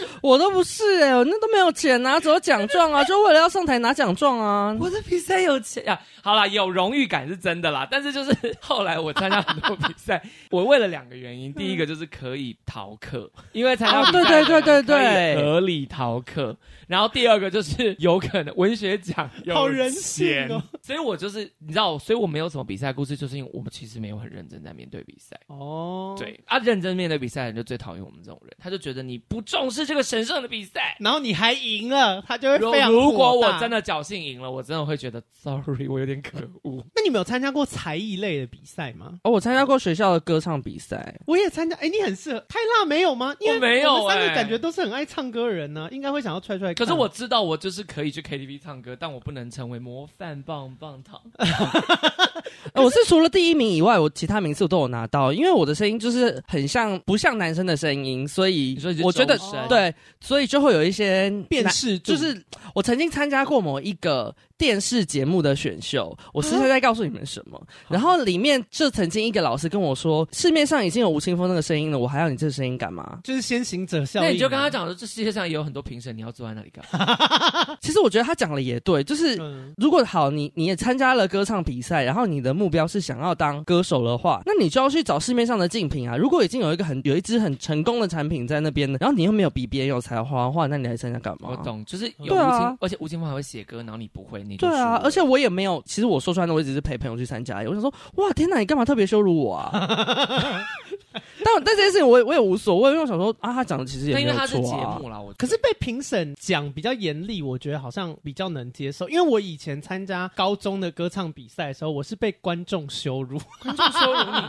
[0.22, 4.76] 我都不是哎、欸，我那都没有钱拿、啊，只有奖状啊，就为了要上台拿奖状啊。
[4.80, 7.86] 我的比赛有钱呀、啊， 好啦，有荣誉感是真的啦。
[7.90, 16.56] 但是就是后来我参加很多比赛， 我为了两个原因，第一个就是可以逃课，因为参加对对对对对合理逃课。
[16.88, 26.14] 然后第二个就是有可能文学奖有好人性哦，所以我就是你知道，所以我没有什么比赛故事，就是因为我们其实没有很认真在面对比赛哦。
[26.18, 32.90] 对啊，认真面对比赛的人就最讨厌我们这种人，他就觉得你不重视这个神圣的比赛，然后你还赢了，他就会非常。
[32.90, 36.84] 如果我真的侥幸赢了，我真的会觉得 sorry，我有点可恶。
[36.94, 39.18] 那你们有参加过才艺类的比赛吗？
[39.24, 41.76] 哦，我参加过学校的歌唱比赛，我也参加。
[41.76, 42.40] 哎，你很适合。
[42.48, 43.34] 太辣没有吗？
[43.40, 44.00] 因为我没有、欸。
[44.00, 46.72] 我们三个感觉都是很爱唱歌的人呢、啊，应该会想要踹踹。
[46.74, 51.20] 可是我知道我就是可以去 KTV 唱歌，但我不能成为模范棒棒糖。
[52.74, 59.36] 我是除了第一名以外，我其他名次我都有拿到，因为我的声音就是很像不像男生的声音，所以我觉得
[59.72, 61.98] 对，所以就会有一些辨识。
[61.98, 62.42] 就是
[62.74, 64.34] 我曾经参加过某一个。
[64.62, 67.60] 电视节目的选秀，我实在在告诉你们什么？
[67.60, 73.18] 嗯、然后里面就曾经一个老师跟我说，市面上已经有吴青峰那个声音了，我还要你这个声音干嘛？
[73.24, 74.26] 就是先行者效应。
[74.26, 77.76] 那你就跟他讲说，这世界上也有很多评审，你要坐在那里干嘛？
[77.82, 86.16] 其实我觉得他讲的也对，就是、嗯、如果好，你你也参加了歌唱比赛，然后你的目标是想要当歌手的话，那你就要去找市面上的竞品啊。
[86.16, 91.48] 如果已经有一个很有一支很成功的产品在那边，然后你又没有比别人有才华的话，那你还参加干嘛？
[91.50, 95.42] 我懂，就是有吴青，啊、而且吴青峰还会写歌，然后你不会，你对啊，而且我。
[95.42, 97.56] 也没有，其实我说出来的，我只是陪朋友去参加。
[97.66, 99.72] 我想说，哇，天哪，你干嘛特别羞辱我啊？
[101.44, 104.34] 但但但这件事情我也我也无所谓，因为我想说啊，他讲的其实也没有错啊。
[104.34, 109.08] 因为他是节目啦，我可是被评审讲比较严厉，我觉得好像比较能接受。
[109.08, 114.40] 因为我以前参加高中的歌唱比赛的时候，我是被观众羞辱，观众羞辱你。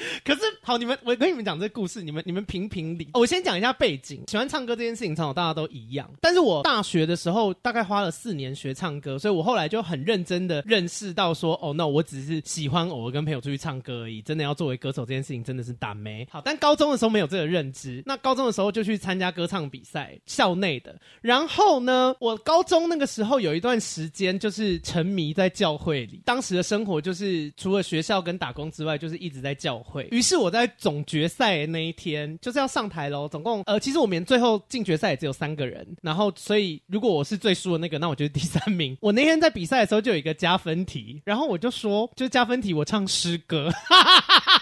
[0.24, 3.08] 可是好，你们我跟你们讲这个故事，你们你们评评理。
[3.14, 6.08] 我先讲一下背景，喜欢唱歌这件事情，从小大家都一样。
[6.20, 14.22] 但是我大学的时候大概花了四年学唱歌，所以我后来就很认真的认识到说，哦，那我只是喜欢偶尔跟朋友出去唱歌而已。
[14.22, 16.42] 真的要作为歌手这件事情，真的是打没好。
[16.44, 20.94] 但高中的时候没有这个认知，那高中的时候就去参加歌唱比赛，校内的。
[21.20, 30.08] 然后呢，我高中那个时候有一段时间就是沉迷在教会里，当时的生活就是除了学校跟打工之外，就是一直在教会。
[30.10, 38.96] 于是我在总决赛那一天就是要上台喽，总共呃，其实我们最后进决赛也只有三个人，然后所以如果我是最输的那个，那我就是第三名。
[39.00, 43.70] 我那天在比赛的时候就有一个加分题，然后我就说，就加分题我唱诗歌。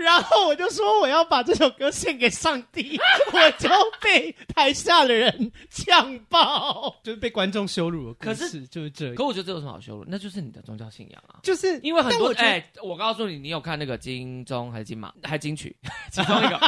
[0.00, 2.98] 然后我就说我要把这首歌献给上帝，
[3.32, 3.68] 我就
[4.00, 8.14] 被台下的人呛爆，就是被观众羞辱。
[8.14, 10.04] 可是就是这，可我觉得这有什么好羞辱？
[10.08, 15.76] 那就是你的宗教信仰啊，就是因为很多哎，我告诉你，你有看那个金钟还是金马 还是金曲？
[16.10, 16.58] 其中一个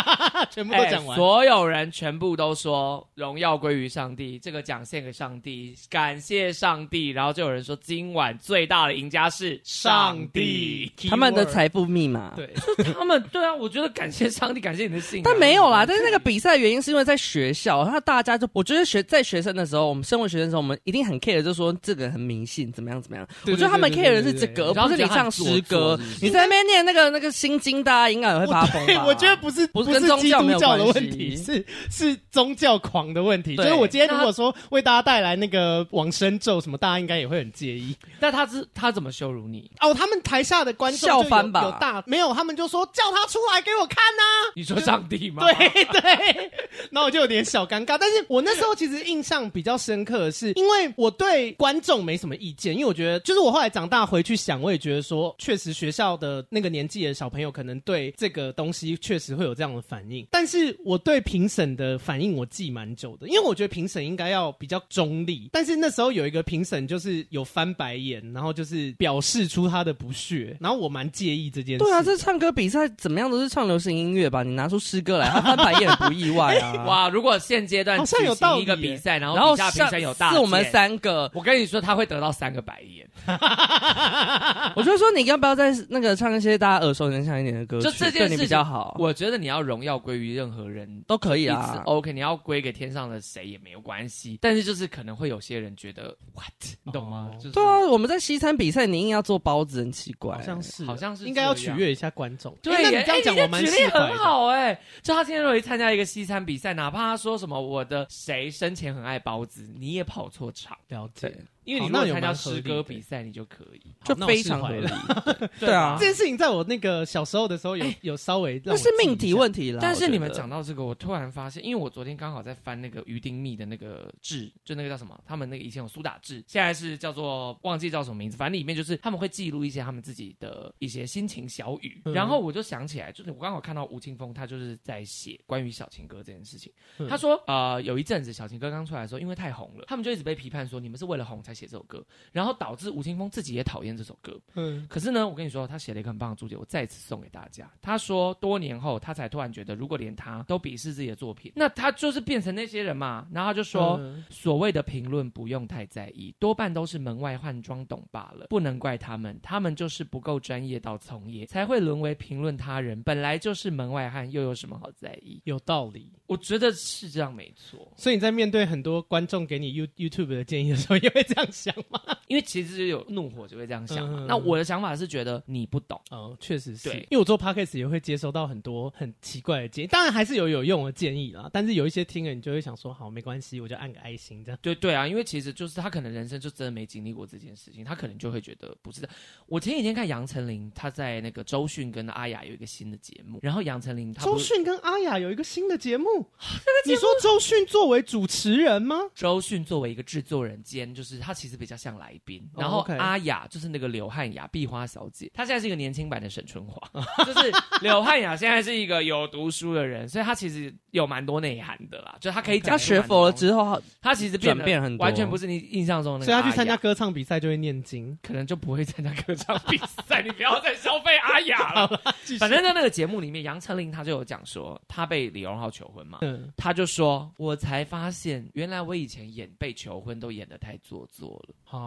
[0.50, 7.08] 全部都讲完，所有人全部都说荣耀归于上帝，这个奖献给上帝，感谢上帝。
[7.08, 12.52] 然后就有人说今晚最大的赢家是上帝，他们的财富密码，对，
[12.92, 13.21] 他们。
[13.30, 15.22] 对啊，我觉得感谢上帝，感谢你的信。
[15.22, 23.26] 但没有啦，但是那个比赛的原因是因为在学校，然后大家就我觉得学在学生的时候，我们身为学生的时候，我们一定很 care，就是说这个很迷信，怎么样怎么样。
[23.46, 28.82] 我觉得他们 care 的是这个，而不是你唱诗歌，你在那边念那个那个心经，大家应该也会发疯？
[29.06, 30.78] 我觉得不是，不是跟宗教没有关
[31.12, 33.56] 系，是是宗教狂的问题。
[33.56, 37.94] 就是我今天如果说为大家带来那个往生咒什么，大家应该也会很介意。
[38.18, 39.70] 但他是他怎么羞辱你？
[39.80, 41.64] 哦，他们台下的观众笑翻吧？
[41.64, 42.32] 有大没有？
[42.32, 43.22] 他们就说叫他。
[43.32, 44.52] 出来给我看呐、啊！
[44.54, 45.42] 你说上帝吗？
[45.46, 46.50] 对对，
[46.90, 47.96] 那我就有点小尴尬。
[47.98, 60.26] 但是我那时候其实印象比较深刻的是，因为我对观众没什么意见，因为我觉得，就是我后来长大回去想，我也觉得说，确实学校的那个年纪的小朋友可能对这个东西确实会有这样的反应。
[60.30, 65.48] 但是我对评审的反应我记蛮久的，因为我觉得评审应该要比较中立。
[65.50, 71.84] 但是那时候有一个评审就是有翻白眼，然后就是表示出他的不屑，然后我蛮介意这件事。
[71.84, 74.44] 对啊，这唱歌比赛怎么样都是唱流行音乐吧？
[74.44, 76.72] 你拿出诗歌来，他翻白眼不意外啊！
[76.86, 83.04] 哇，如果现阶段举行一个比赛，然后然后下评审有大，是我们三个，我跟你说他会得到三个白眼。
[84.76, 88.94] 我就说你要不要再那个唱一些大家耳熟能详一点的歌曲，就这件事比较好。
[89.00, 94.38] 我觉得你要荣耀归于任何人都可以啊，OK，你要归给天上的谁也没有关系。
[94.40, 96.46] 但是就是可能会有些人觉得 what，
[96.84, 97.32] 你懂吗？
[97.38, 102.56] 就是对啊，我们在西餐比赛，你硬要做包子，很奇怪，好像是，好像是应该要取悦一下观众。
[102.62, 103.86] 对，那你这样讲我蛮举例。
[103.86, 111.34] 很好哎、欸，就他今天如果参加一个西餐比赛，哪怕他说什么我的谁生前很爱包子，你也跑错场，了解。
[111.64, 114.88] 因为你如果参加诗歌比赛，你就可以，就非常合理。
[115.60, 119.78] 对啊，这件事情在我那个小时候的时候有有稍微，那是命题问题了。
[119.80, 125.18] 但是你们讲到这个，我突然发现，因为我昨天刚好在翻那个余丁密的那个志，就那个叫什么？
[125.26, 132.00] 他们那个以前有苏打志，现在是叫做忘记叫什么名字，反正里面就是他们会记录一些他们自己的一些心情小语。
[132.12, 136.72] 然后我就想起来，就是我刚好看到吴青峰，他就是在写关于小情歌这件事情。
[137.08, 142.04] 他说，呃，有一阵子小情歌刚出来的时候，因为太红了，他们就一直被批判说你们是为了红才写这首歌。
[142.32, 144.38] 然后导致吴青峰自己也讨厌这首歌。
[144.54, 147.70] 嗯，可是呢，我跟你说，他写了一个很棒的注解，我再次送给大家。
[147.80, 153.26] 他说，多年后他才突然觉得，如果连他都鄙视自己的作品，那他就是变成那些人嘛。
[153.32, 163.02] 然后他就说，嗯、所谓的评论不用太在意，多半都是门外汉装懂罢了，不能怪他们，他们就是不够专业到从业，才会沦为评论他人。
[163.02, 165.40] 本来就是门外汉，又有什么好在意？
[165.44, 167.92] 有道理，我觉得是这样，没错。
[167.96, 172.00] 所以你在面对很多观众给你 You YouTube 的建议的时候，也会这样想吗？
[172.28, 174.20] 因为其实就有怒火就会这样想嘛。
[174.20, 176.88] 嗯、那我的想法是觉得你不懂，哦，确实是。
[176.88, 181.50] 对，因为我做 Podcast 也会接收到很多很奇怪的建议，当然还是有有用的建议啦。
[181.52, 184.58] 但是有一些听了你就会想说，好，没关系，我就按个爱心这样。
[184.62, 189.08] 对对啊，因为其实就是他可能人生就真的没经历过这件事情，他可能就会觉得不是的。
[189.46, 196.06] 我前几天看杨丞琳，他在那个周迅跟阿雅有一个新的节目，然后杨丞琳，周迅跟阿雅有一个新的节目，
[196.86, 198.96] 你说周迅作为主持人吗？
[199.14, 201.31] 周迅作为一个制作人兼，就是他。
[201.32, 202.46] 她其实比较像来宾。
[202.54, 206.78] 然后阿雅就是那个刘汉雅，壁花小姐，她现在是一个年轻版的沈春华。
[207.24, 212.16] 就是刘汉雅现在是一个有读书的人，所以她其实有蛮多内涵的啦。
[212.20, 216.26] 就她可以讲，她学佛了之后，她其实转变很多，完全不是你印象中的。
[216.26, 220.20] 所以她去参加歌唱比赛就会念经，可能就不会参加歌唱比赛。
[220.22, 221.88] 你不要再消费阿雅了。
[222.38, 231.21] 反正在那个节目里面，杨丞琳她就有讲说，她被李荣浩求婚嘛，嗯，她就说，我才发现原来我以前演被求婚都演的太做作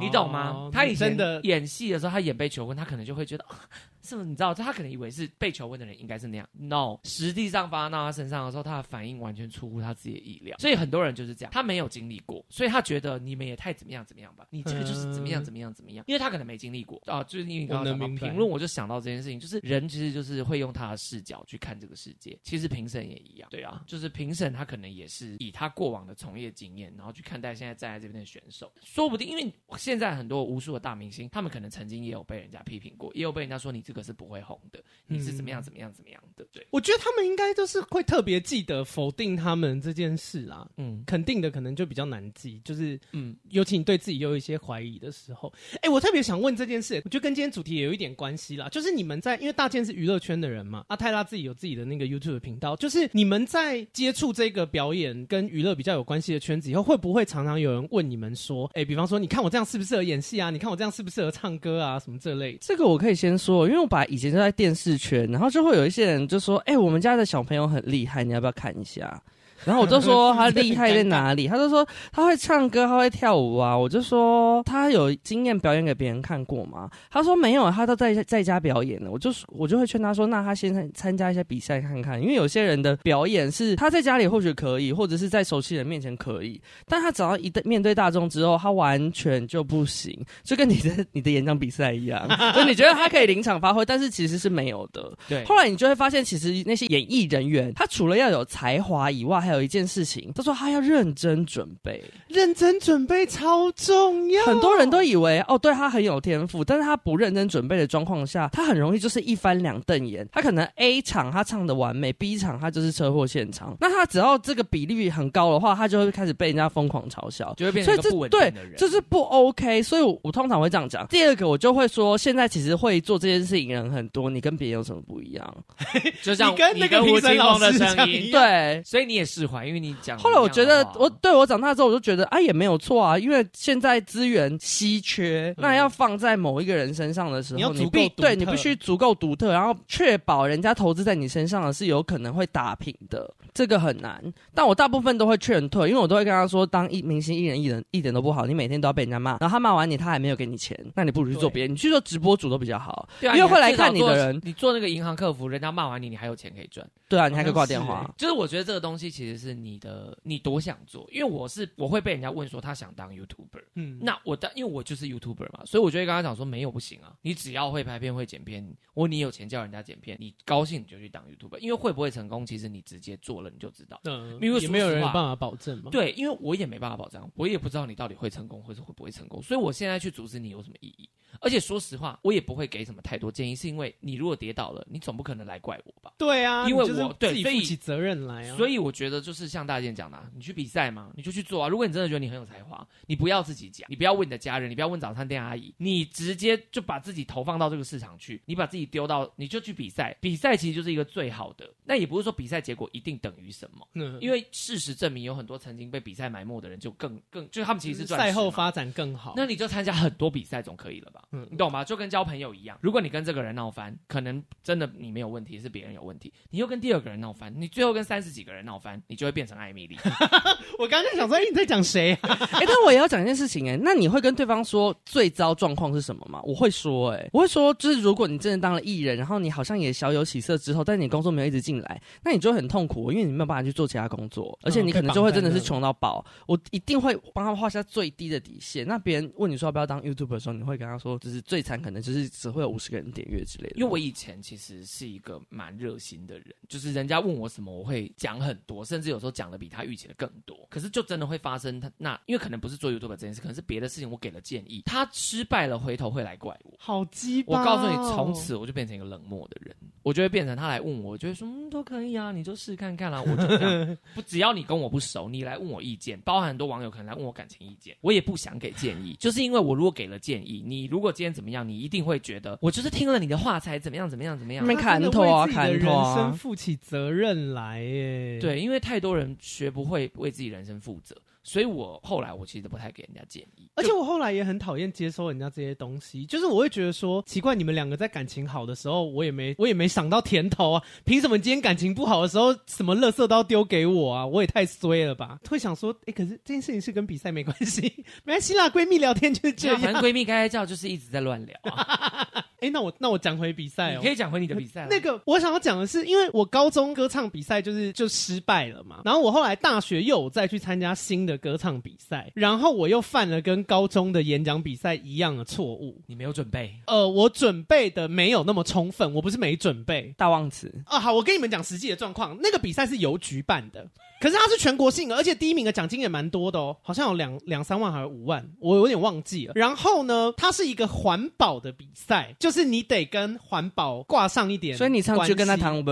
[0.02, 0.70] 你懂吗？
[0.72, 3.60] 他以前的演戏的时候，他演被求婚，他可能就会觉得，啊、
[4.06, 4.28] 是不是？
[4.28, 6.48] 你知道，他可能以为是被求婚的人应该是那样。
[6.54, 10.58] No，实际上发生到他身上的时候，他的反应完全出乎他自己的意料。
[10.60, 14.48] 所以很多人就是这样，他没有经历过，所以他觉得你们也太怎么样怎么样吧？
[14.52, 17.24] 你这个就是怎么样怎么样怎么样，因为他可能没经历过啊。
[17.24, 22.38] 就是因为你刚刚讲到评论，我就想到这件事情，就是人其实就是会用他的视角去看这个世界。
[22.44, 29.52] 其实评审也一样，对啊，就是评审他可能也是以他过往的从业经验，然后去看待现在站在这边的选手，说不定因为。
[29.78, 36.46] 现在很多无数的大明星，他们可能曾经也有被人家批评过，也有被人家说你这个是不会红的，你是怎么样怎么样怎么样的。
[36.52, 40.70] 对，我觉得他们应该就是会特别记得否定他们这件事啦。
[40.78, 45.52] 嗯，肯定的可能就比较难记，就是嗯，尤其你对自己有一些怀疑的时候。
[45.76, 48.68] 哎、欸，我特别想问这件事，我觉得跟今天主题也有一点关系啦。
[48.68, 60.50] 就是你们在，因为大健是娱乐圈的人嘛，阿泰拉自己有自己的那个 YouTube 频道，就是你们在接触这个表演跟娱乐比较有关系的圈子以后，会不会常常有人问你们说，哎、欸，比方说，你看我这样适不适合演戏啊？
[60.50, 62.00] 你看我这样适不适合唱歌啊？
[62.00, 62.58] 什么这类？
[62.62, 69.22] 这个我可以先说，因为我本来以前就在电视圈，然后就会有一些人就说：“哎、我们家的小朋友很厉害，你要不要看一下？”
[69.66, 71.48] 然后我就说 他厉害在哪里？
[71.50, 73.78] 他就说他会唱歌，他会跳舞啊。
[73.78, 76.90] 我就说他有经验表演给别人看过吗？
[77.12, 79.10] 他说没有，他都在在家表演呢。
[79.12, 95.12] 我就我就会劝他说，那他先参加一些比赛看看，因为有些人的表演是他在家里或许可以，或者是在熟悉人面前可以，但他只要一面对大众之后，他完全就不行，就跟你的你的演讲比赛一样，就你觉得他可以临场发挥，但是其实是没有的。
[95.28, 104.46] 对，后来你就会发现，其实那些演艺人员，他除了要有才华以外，还有有一件事情，他说他要认真准备，认真准备超重要。
[104.46, 110.28] 很多人都以为哦，对他很有天赋，但是他不认真准备的状况下，他很容易就是一翻两瞪眼。
[110.32, 113.76] 他可能 A 场他唱的完美，B 场他就是车祸现场。
[113.80, 118.74] 那他只要这个比例很高的话，他就会开始被人家疯狂嘲笑，就会变成一个不稳定的人。
[118.78, 119.82] 这是不 OK。
[119.82, 121.06] 所以我，我通常会这样讲。
[121.08, 125.64] 第二个，我就会说，现在其实会做这件事情的人很多，你跟别人有什么不一样？
[126.22, 129.80] 就像你跟那个吴青峰的声音， 对，所以你也释怀，因为。
[129.86, 130.18] 你讲。
[130.18, 144.20] 后来我觉得，我对我长大之后，我就觉得啊，也没有错啊，因为现在资源稀缺，嗯、那要放在某一个人身上的时候，你，你必对你必须足够独特，然后确保人家投资在你身上的是有可能会打平的，这个很难。
[144.54, 158.10] 但我大部分都会劝退，因为我都会跟他说，当一明星艺人艺人一点都不好，你每天都要被人家骂，然后他骂完你，他还没有给你钱，那你不如去做别人，你去做直播主都比较好，对啊，因为会来看你的人，你做那个银行客服，人家骂完你，你还有钱可以赚，对啊，你还可以挂电话。
[158.18, 160.60] 就是我觉得这个东西其实是你的，你多。
[160.66, 181.08] 想做，因为我是我会被人家问说他想当 YouTuber，嗯，那我当因为我就是 YouTuber 嘛，所以我就会跟他讲说没有不行啊，你只要会拍片会剪片，我你有钱叫人家剪片，你高兴你就去当 YouTuber，因为会不会成功，其实你直接做了你就知道，嗯，因为也没有人有办法保证嘛，对，因为我也没办法保证，我也不知道你到底会成功或者会不会成功，所以我现在去阻止你有什么意义？
[181.42, 186.14] 而且说实话，我也不会给什么太多建议，是因为你如果跌倒了，你总不可能来怪我吧？
[186.18, 188.58] 对啊，因为我对自己负起责任来啊。
[188.58, 191.68] 所以我觉得就是像大健讲的，你去比赛嘛，你就去做啊。
[191.68, 200.16] 如果你真的觉得你很有才华，你不要自己讲，你不要问你的家人，你不要问早餐店阿姨，你直接就把自己投放到这个市场去，你把自己丢到，你就去比赛。
[200.22, 208.20] 比赛其实就是一个最好的，那也不是说比赛结果一定等于什么，嗯，因为事实证明有很多曾经被比赛埋没的人就更更，就是他们其实是赚。
[208.20, 211.25] 赛后发展更好，那你就参加很多比赛总可以了吧？
[211.32, 211.84] 嗯，你懂吗？
[211.84, 212.06] 就跟。
[212.16, 216.32] 交朋友一样，如果你跟这个人闹翻，可能真的你没有问题，是别人有问题。
[216.52, 219.98] 你又跟第二个人闹翻，你最后跟三十几个人闹翻，你就会变成艾米丽。
[220.80, 222.30] 我刚才想说，哎，你在讲谁啊？
[222.54, 226.40] 哎、欸，但我也要讲一件事情、欸，哎，那你会跟对方说最糟状况是什么吗？
[226.44, 236.24] 我会说、欸，哎，我会说，就是如果你真的当了艺人，然后你好像也小有起色之后，但你工作没有一直进来，那你就会很痛苦，因为你没有办法去做其他工作，而且你可能就会真的是穷到爆。
[236.48, 238.88] 我一定会帮他画下最低的底线。
[238.88, 242.76] 那别人问你说要不要当 YouTuber 的时候，你会跟他说，就是最惨，可能就是只会有。
[242.76, 250.68] 五十个人点阅之类的，因为我以前其实是一个蛮热心的人，就是人家问我什么，我会讲很多，甚至有时候讲的比他预期的更多。
[250.70, 256.74] 可是就真的会发生他那，因为可能不是做 YouTube 这件事，可能是别的事情，我给了建议，他失败了，回头会来怪我。
[256.78, 257.60] 好鸡巴、哦！
[257.62, 263.22] 我告诉你，从此我就变成一个冷漠的人，我就会变成他来问我，我就会说嗯都可以啊，你就试看看啦、啊。
[263.26, 274.66] 我就这样， 不只要你跟我不熟，你来问我意见，包含很多网友可能来问我感情意见，我也不想给建议，就是因为我如果给了建议，你如果今天怎么样，你一定会觉得我就是听了你的话才怎么样怎么样怎么样。
[274.66, 276.16] 没砍头啊，砍头啊！
[276.16, 278.40] 人生负起责任来耶。
[278.40, 281.14] 对，因为太多人学不会为自己人生负责。
[281.48, 294.26] 所以我后来我其实都不太给人家建议，而且我后来也很讨厌接收人家这些东西，就是我会觉得说奇怪，你们两个在感情好的时候，我也没我也没赏到甜头啊，凭什么今天感情不好的时候，什么垃圾都要丢给我啊？
[294.26, 295.40] 我也太衰了吧？
[295.48, 297.82] 会想说，哎、欸，可是这件事情是跟比赛没关系，
[298.26, 302.28] 没关系啦，闺蜜聊天就是这样，反正闺蜜该该叫就是一直在乱聊啊。
[302.60, 304.88] 哎、欸，那我那我讲回比赛哦，你可以讲回你的比赛。
[304.90, 312.32] 那个我想要讲的是，因为我高中歌唱比赛就是就失败了嘛，然后我后来大学又有再去参加新的歌唱比赛。
[312.34, 316.02] 然后我又犯了跟高中的演讲比赛一样的错误。
[316.08, 316.74] 你没有准备？
[316.88, 319.14] 呃，我准备的没有那么充分。
[319.14, 320.14] 我不是没准备。
[320.18, 321.00] 大忘词啊！
[321.00, 322.38] 好，我跟你们讲实际的状况。
[322.42, 323.86] 那个比赛是邮局办的，
[324.20, 329.54] 可是它是全国性的，而且第一名的奖金也蛮多的哦，好像有两两三万还是五万，我有点忘记了。
[329.56, 334.78] 然后呢，它是一个环保的比赛，就是你得跟环保挂上一点。
[334.78, 335.92] 所以你唱就跟他谈不不？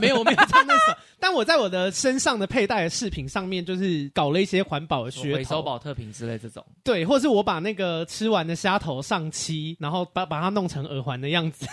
[0.00, 0.96] 没有，我没有唱那首。
[1.18, 5.34] 但我在我的身上的佩戴的饰品上面，就是搞了一些环保的噱头。
[5.34, 11.66] 回收宝特瓶之类这种，对，或是我把那个吃完的虾头上漆，然后把把它弄成耳环的样子，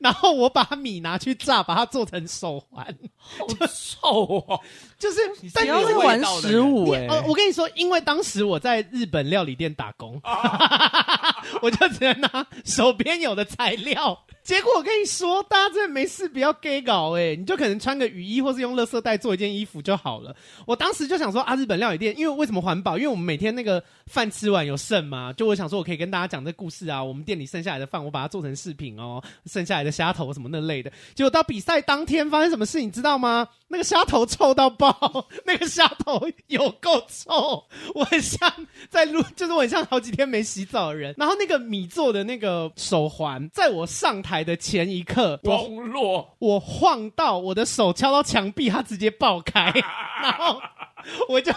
[0.00, 4.60] 然后我把米拿去炸，把它做成手环，好臭哦！
[4.98, 5.18] 就是，
[5.52, 10.20] 但你要是玩食物哎，呃，我跟你说，因为当时我在日本料理店打工，
[11.62, 14.24] 我就只能拿手边有的材料。
[14.46, 20.32] 结果我跟你说，大家真的没事不要 gay 搞哎，你就可能穿个雨衣，或是用垃圾袋做一件衣服就好了。
[20.64, 22.96] 我当时就想说啊，日本料理店，因为为什么环保？
[22.96, 30.92] 因为我们每天那个饭吃完 有剩嘛，就我想说我可以跟大家讲这故事啊，我们店里剩下来的饭，我把它做成饰品哦，剩下来的虾头什么那类的。
[31.16, 33.48] 结果到比赛当天发生什么事，你知道吗？
[33.68, 37.64] 那个虾头臭到爆，那个虾头有够臭，
[37.94, 38.52] 我很像
[38.88, 41.14] 在录，就是我很像好几天没洗澡的人。
[41.18, 49.72] 然后那个米做的那个手环，在我上台的前一刻崩落，我晃到我的手敲到墙壁，它直接爆开，
[50.22, 50.60] 然后
[51.28, 51.52] 我就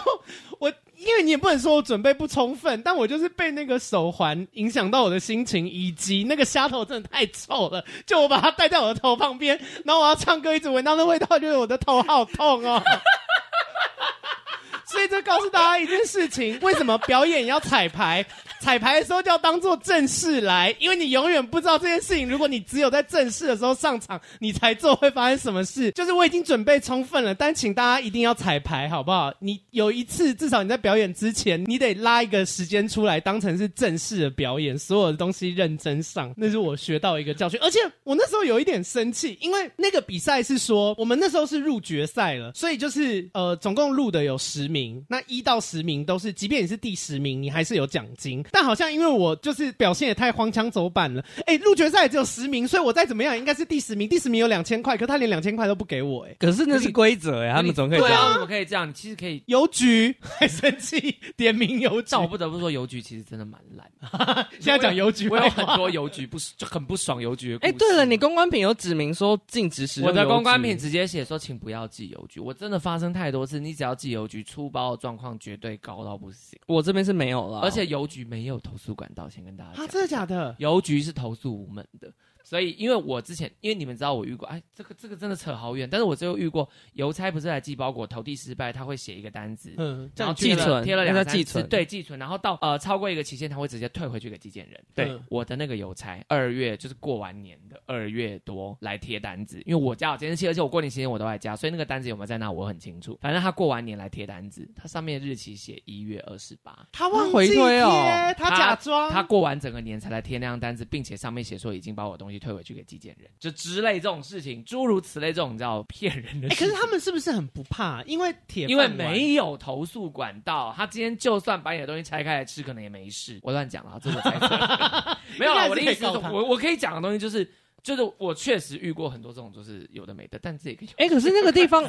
[0.58, 0.72] 我。
[1.00, 12.82] 因为你也不能说我准备不充分，但我就是被那个手环影响到我的心情，以及那个虾头真的太臭了，就我把它戴在我的头旁边，然后我要唱歌，一直闻到那味道，觉得我的头好痛哦。
[14.84, 18.26] 所以这告诉大家一件事情：为什么表演要彩排？
[18.60, 22.28] 彩排的时候就要当做正式来，因为你永远不知道这件事情。
[22.28, 25.90] 如果你只有在正式的时候上场，你才做，会发生什么事？
[25.92, 29.32] 就是我已经准备充分了，但请大家一定要彩排，好不好？
[29.38, 36.32] 你有一次，至少你在表演之前，你得拉一个时间出来，当成是正式的表演，所有的东西认真上。
[36.36, 37.58] 那是我学到一个教训。
[37.62, 48.44] 而且我那时候有一点生气，因为那个比赛是说我们那时候是入决赛了，所以就是呃，总共录的有十名，那一到十名都是，即便你是第十名，你还是有奖金。
[48.52, 54.08] 但好像因为我就是表现也太荒腔走板了，哎，入决赛也只有十名，所以我再怎么样应该是第十名。
[54.08, 58.16] 第十名有两千块，可他连两千块都不给我，哎，可是那是规则呀，他们总可以这样。
[58.16, 58.88] 对啊，怎么可以这样？
[58.88, 62.08] 你其实可以邮局还生气，点名邮局。
[62.10, 64.46] 但我不得不说，邮局其实真的蛮烂。
[64.60, 67.58] 现在讲邮局，我有很多邮局不就很不爽邮局。
[67.62, 72.40] 哎，对了，你公关品有指明说禁止使用，我的公关品直接写说，请不要寄邮局。
[72.40, 76.58] 我真的发生太多次，你只要寄邮局，出包的状况绝对高到不行。
[76.66, 79.82] 我这边是没有了，而且邮局没有投诉管道，先跟大家。
[79.82, 80.54] 啊，真的假的？
[80.58, 82.12] 邮局是投诉无门的。
[82.50, 85.88] 所以，因为我之前，因为你们知道我遇过，哎，这个这个真的扯好远。
[85.88, 94.84] 但是我最后遇过邮差不是来寄包裹，投递失败，他会写一个单子，嗯，然后寄存，贴了两张寄存，对，寄存，然后到呃超过一个期限，他会直接退回去给寄件人。
[94.92, 103.16] 对，嗯、我的那个邮差，二月就是过完年的二月多来贴单子，因为我家有监视器，而且我过年期间我都在家，所以那个单子有没有在那我很清楚。
[103.20, 113.30] 反正他过完年来贴单子，他上面日期写一月二十八，他忘记贴哦，他假装，他过完整个年才来贴那张单子，并且上面写说已经把我东西退回去给寄件人。
[113.38, 116.56] 就之类这种事情，诸如此类这种叫骗人的事情。
[116.56, 116.56] 欸。
[116.56, 118.02] 可是他们是不是很不怕？
[118.04, 123.38] 因为铁，因为没有投诉管道，他今天就算把你的东西拆开来吃，可能也没事。
[123.42, 124.48] 我乱讲了，这个猜测。
[125.38, 127.48] 没有了，我的意思是，我我可以讲的东西就是。
[127.82, 131.82] 就是我确实遇过很多这种，就是有的没的，但这个哎，可是那个地方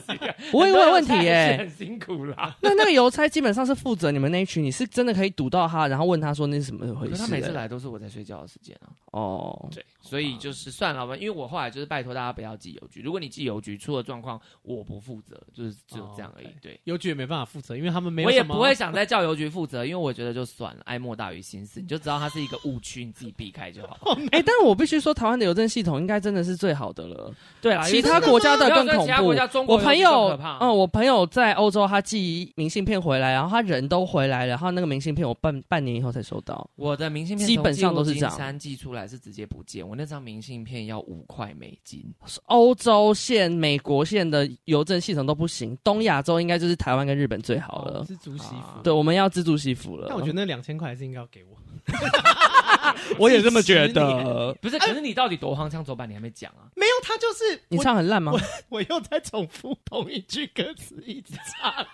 [0.52, 2.58] 我也问问题耶，很辛苦啦。
[2.62, 7.18] 那那个邮差基本上是负责你们那一群，你是真的可以堵到他，然后问他说那是什么回事？
[7.18, 8.89] 他每次来都是我在睡觉的时间啊。
[9.12, 16.48] 哦，对，所以就是算了吧，因为我后来就是拜托大家不要寄邮局，如果你寄邮局出了状况，我不负责，就是只有这样而已。
[16.62, 18.28] 对，邮局也没办法负责，因为他们没有。
[18.28, 24.18] 我也不会想再叫邮局负责，因为我觉得就算了，爱莫大于心死，你就知道它是一个误区，你自己避开就好。
[24.32, 27.34] 哎，但是我必须说，台湾的邮政系统应该真的是最好的了。
[27.62, 29.28] 对啊，其他国家的更恐怖。
[29.68, 36.70] 我朋友，嗯，我朋友在欧洲，他寄明信片回来，然后他人都回来了，然后那个明信片我半半年以后才收到。
[36.76, 39.88] 我的明信片基本上都是这样，三寄出来是直接不见。
[39.88, 42.04] 我那张明信片要五块美金，
[42.46, 48.04] 欧洲线、美国线的邮政系统都不行，东亚洲应该就是台湾跟日本最好了。
[48.08, 50.08] 知足惜福，对，我们要知足惜福了。
[50.10, 51.58] 但我觉得那两千块还是应该要给我。
[53.18, 54.54] 我也这么觉得。
[54.62, 56.68] 不是，可是你到底多荒腔走板，你还没讲啊？
[56.76, 58.32] 没有，他就是你唱很烂吗？
[58.34, 61.86] 我我又在重复同一句歌词，一直唱。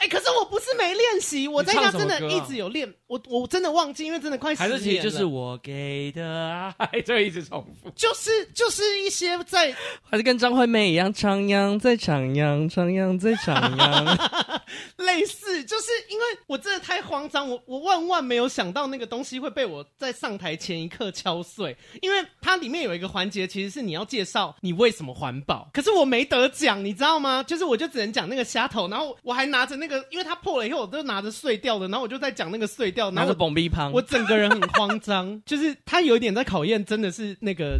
[0.00, 4.76] 哎、欸，可是我不是没练习，我在家真的一直有练，啊、我我真的忘记，因为真的快十年了。
[4.76, 14.60] 还是其实就是我给的爱， 就一直重复，就是就是一些在， 还是跟张惠妹一样，徜徉在徜徉，徜徉在徜徉，
[14.96, 27.42] 类似，就是因为我真的太慌张，我我万万没有想到那个东西会被我在上台前一刻敲碎，因为它里面有一个环节，其实是你要介绍你为什么环保，可是我没得讲，你知道吗？
[27.42, 30.06] 就是我就只能讲那个虾头，然后我还拿着那个。
[30.10, 37.78] 因为它破了以后，我都拿着碎掉的，然后我就在讲那个碎掉，拿着蹦逼旁，我整个人很慌张， 就是他有一点在考验，真的是那个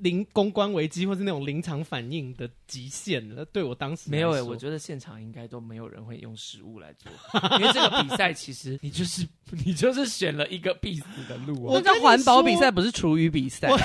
[0.00, 3.44] 临公关危机或是那种临场反应的极限了。
[3.46, 7.10] 对我当时没有诶、欸，我觉得现场应该都没有人会用食物来做，
[7.58, 9.26] 因为这个比赛其实 你就是
[9.64, 11.74] 你就是选了一个必死的路啊。
[11.74, 13.70] 我叫环保比赛不是厨余比赛。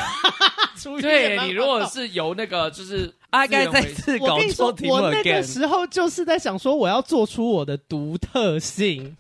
[1.00, 9.16] 对，你如果是由那个就是阿该再次搞错题目，我那个时候就是在想说，我要做出我的独特性，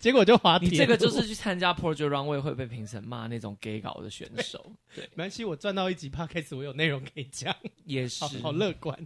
[0.00, 0.68] 结果就滑铁。
[0.68, 4.72] 你这个就是去参加 Project Runway 会被评审骂那种 gay 搞的选手。
[4.96, 8.98] 对，没关系，我赚到一集 Podcast，我有内容可以讲，也是好乐观。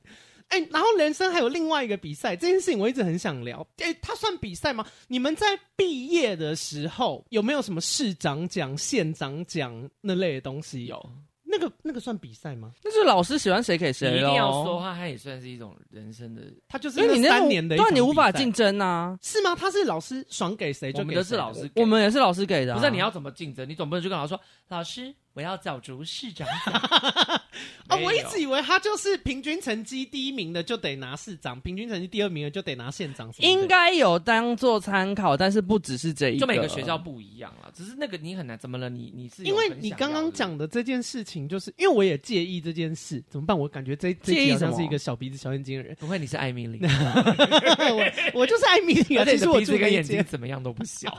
[0.48, 3.66] 哎、欸，然后人生还有另外一个比赛，这件事情我一直很想聊。
[3.78, 4.86] 哎、欸，它算比赛吗？
[5.08, 10.86] 你们在毕业的时候有没有什么市长奖、县长奖那类的东西？
[10.86, 11.12] 有。
[11.56, 12.72] 那个那个算比赛吗？
[12.82, 14.10] 那是老师喜欢谁给谁。
[14.10, 19.54] 你一定要说话，他也算是一种人生的，他就是因为你三年的，对，你无法竞争啊，是吗？
[19.54, 21.02] 他是老师爽给谁就给谁。
[21.02, 22.74] 我们都是老师，我们也是老师给的。
[22.74, 23.68] 不是你要怎么竞争？
[23.68, 25.14] 你总不能去跟老师说，老师。
[25.34, 26.46] 我要角逐市长
[27.88, 33.30] 哦，我一直以为他就是平均成绩第一名的就得拿市长，平均成绩第二名的就得拿县长。
[33.38, 37.68] 应该有当做参考，但是不只是这一个，就每个学校不一样啊。
[37.74, 38.88] 只是那个你很难，怎么了？
[38.88, 43.58] 你你是因为你刚刚讲的这件事情，就是因为我也介意这件事，怎么办？
[43.58, 45.96] 我感觉这 介意像是一个小鼻子小眼睛的人。
[46.00, 46.78] 不会，你是艾米丽，
[48.34, 51.12] 我我就是艾米丽，而且是我鼻子跟眼睛怎么样都不小，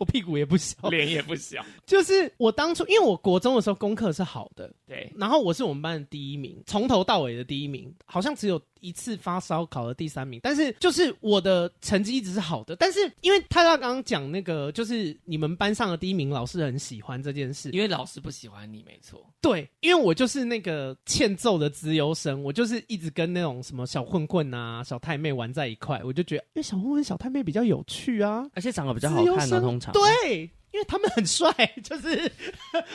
[0.00, 1.64] 我屁股也不小，脸也不小。
[1.86, 3.50] 就是我当初因为我国中。
[3.50, 29.92] 的时候功课是好的，对，然后我是我们班的第一名，从头到尾的第一名，好像只有一次发烧考了第三名，但是就是我的成绩一直是好的，但是因为泰辣刚刚讲那个，就是你们班上的第一名，老师很喜欢这件事，因为老师不喜欢你，没错，对，因为我就是那个欠揍的资优生，我就是一直跟那种什么小混混啊、小太妹玩在一块，我就觉得，因为小混混、小太妹比较有趣啊，而且长得比较好看的，通常。
[29.92, 30.50] 对。
[30.72, 31.50] 因为他们很帅，
[31.82, 32.30] 就是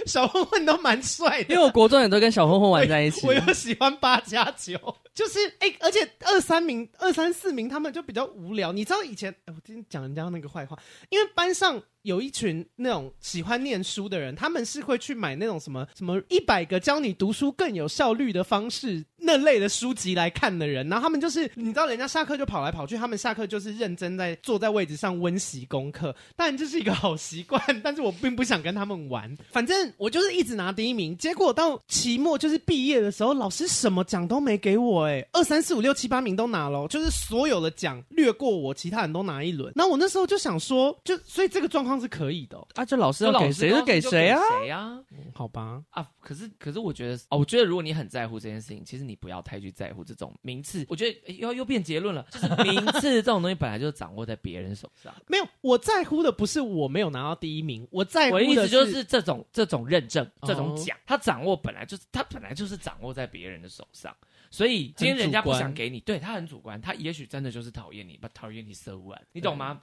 [0.06, 1.54] 小混混都蛮帅的。
[1.54, 3.26] 因为我国中也都跟小混混玩在一起。
[3.28, 4.78] 我又喜欢八加九，
[5.14, 8.72] 就是哎、欸，而且二三名、二三四名他们就比较无聊。
[8.72, 10.78] 你知道以前，欸、我今天讲人家那个坏话，
[11.10, 11.82] 因为班上。
[12.06, 26.16] 有一群那种喜欢念书的人，他们是会去买那种什么什么一百个教你读书更有效率的方式那类的书籍来看的人，然后他们就是你知道，人家下课就跑来跑去，他们下课就是认真在坐在位置上温习功课。
[26.36, 29.36] 当然这是一个好习惯，但是我并不想跟他们玩。
[29.50, 39.74] 反正我就是一直拿第一名，结果到期末就是毕业的时候，老师什么奖都没给我，哎， 二三四五六七八名都拿了，就是所有的奖略过我，其他人都拿一轮。
[39.76, 41.95] 然后我那时候就想说，就所以这个状况。
[42.00, 42.84] 是可以的啊！
[42.86, 44.42] 这老师要给谁就给谁啊？
[44.60, 45.00] 谁啊？
[45.34, 46.10] 好吧啊！
[46.20, 50.86] 可是可是，我觉得哦，我觉得如果你很在乎这件事情，其实你不要太去在乎这种名次。
[50.90, 55.14] 我觉得又又变结论了，就是名次这种东西本来就掌握在别人手上。
[55.28, 64.16] 没有，我在乎的不是我没有拿到第一名，我在乎的意思就是这种这种认证、这种奖，他掌握本来就是他本来就是掌握在别人的手上。
[64.52, 69.82] 所以今天人家不想给你，对他很主观，他也许真的就是讨厌你，不讨厌你 so what，你懂吗？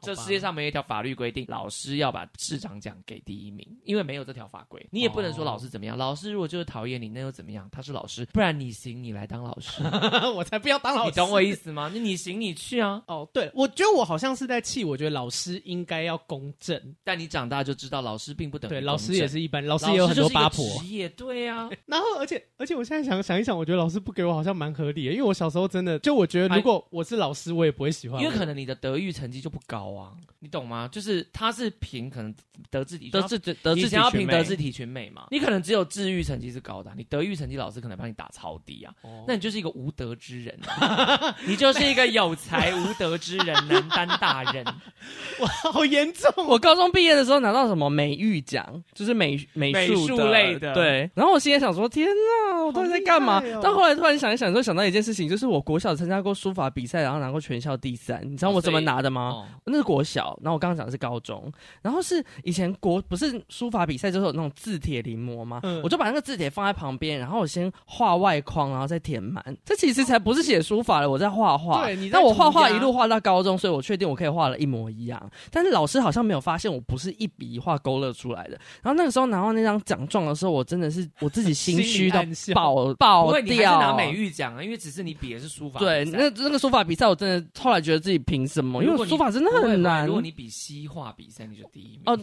[0.00, 4.86] 这世界上没有一条法律规定老师要把市长奖给第一名，因为没有这条法规。
[4.90, 7.68] 你也不能说老师怎么样，老师如果就是讨厌你，那又怎么样？
[7.72, 9.82] 他是老师，不然你行，你来当老师，
[10.36, 11.10] 我才不要当老师。
[11.10, 11.90] 你懂我意思吗？
[11.92, 13.02] 那你行，你去啊。
[13.06, 18.74] 哦，对，我觉得我好像是在气，我觉得老师应该要公正，但你长大就知道，老师并不等于。
[18.74, 20.64] 对，老师也是一般，老师也有很多八婆。
[20.80, 21.68] 职业对啊。
[21.86, 30.88] 然后，而且，而且，我现在想想一想，我觉得老师不给我好像蛮合理的，因为我小时候真的就我觉得，如果我是老师，我也不会喜欢，因为可能你的德育成绩就不高啊，你懂吗？
[30.90, 32.34] 就是他是凭可能
[32.70, 35.26] 德智体，德智德德智，你想要凭德智体群美嘛？
[35.30, 38.92] 你可能只有智育成绩是高的，你德育成绩老师可能帮你打超低啊，
[39.26, 40.58] 那你就是一个无德之人，
[41.46, 44.64] 你就是一个有才无德之人，难担大任。
[45.40, 46.46] 哇，好严重！
[46.46, 51.10] 我高中毕业的时候拿到什么美育奖，就是美美术类的，对。
[51.14, 53.42] 然后我心里想说，天哪，我到底在干嘛？
[53.62, 58.20] 但后来突然想一想，就想到一件事情，就是我国小参加过书法比赛，然后拿过全校第三。
[58.24, 59.46] 你知道我怎么拿的吗？
[59.64, 61.52] 那是国小，然后我刚刚讲的是高中，
[61.82, 65.60] 然后是以前国不是书法比赛就是有那种字帖临摹吗？
[65.62, 69.44] 嗯，我就把那个字帖放在旁边，然后我先画外框，然后再填满。
[69.64, 71.84] 这其实才不是写书法了，我在画画。
[71.84, 72.16] 对，你在。
[72.16, 75.30] 但我画画一路画到高中，所以我确定我可以画的一模一样。
[75.50, 78.58] 但是老师好像没有发现我不是一笔一画勾勒出来的。
[78.82, 82.22] 然后那个时候拿到那张奖状的时候，我真的是我自己心虚到
[82.54, 83.40] 爆爆掉。
[83.40, 84.62] 你还是拿美育奖啊？
[84.62, 85.78] 因为只是你比的是书法。
[85.78, 88.82] 对，那那个书法比赛，我真的后来觉得自己凭什么？
[88.82, 90.06] 因为书法真的很难。
[90.06, 92.02] 如果你比西画比赛，你就第一名。
[92.06, 92.18] 哦，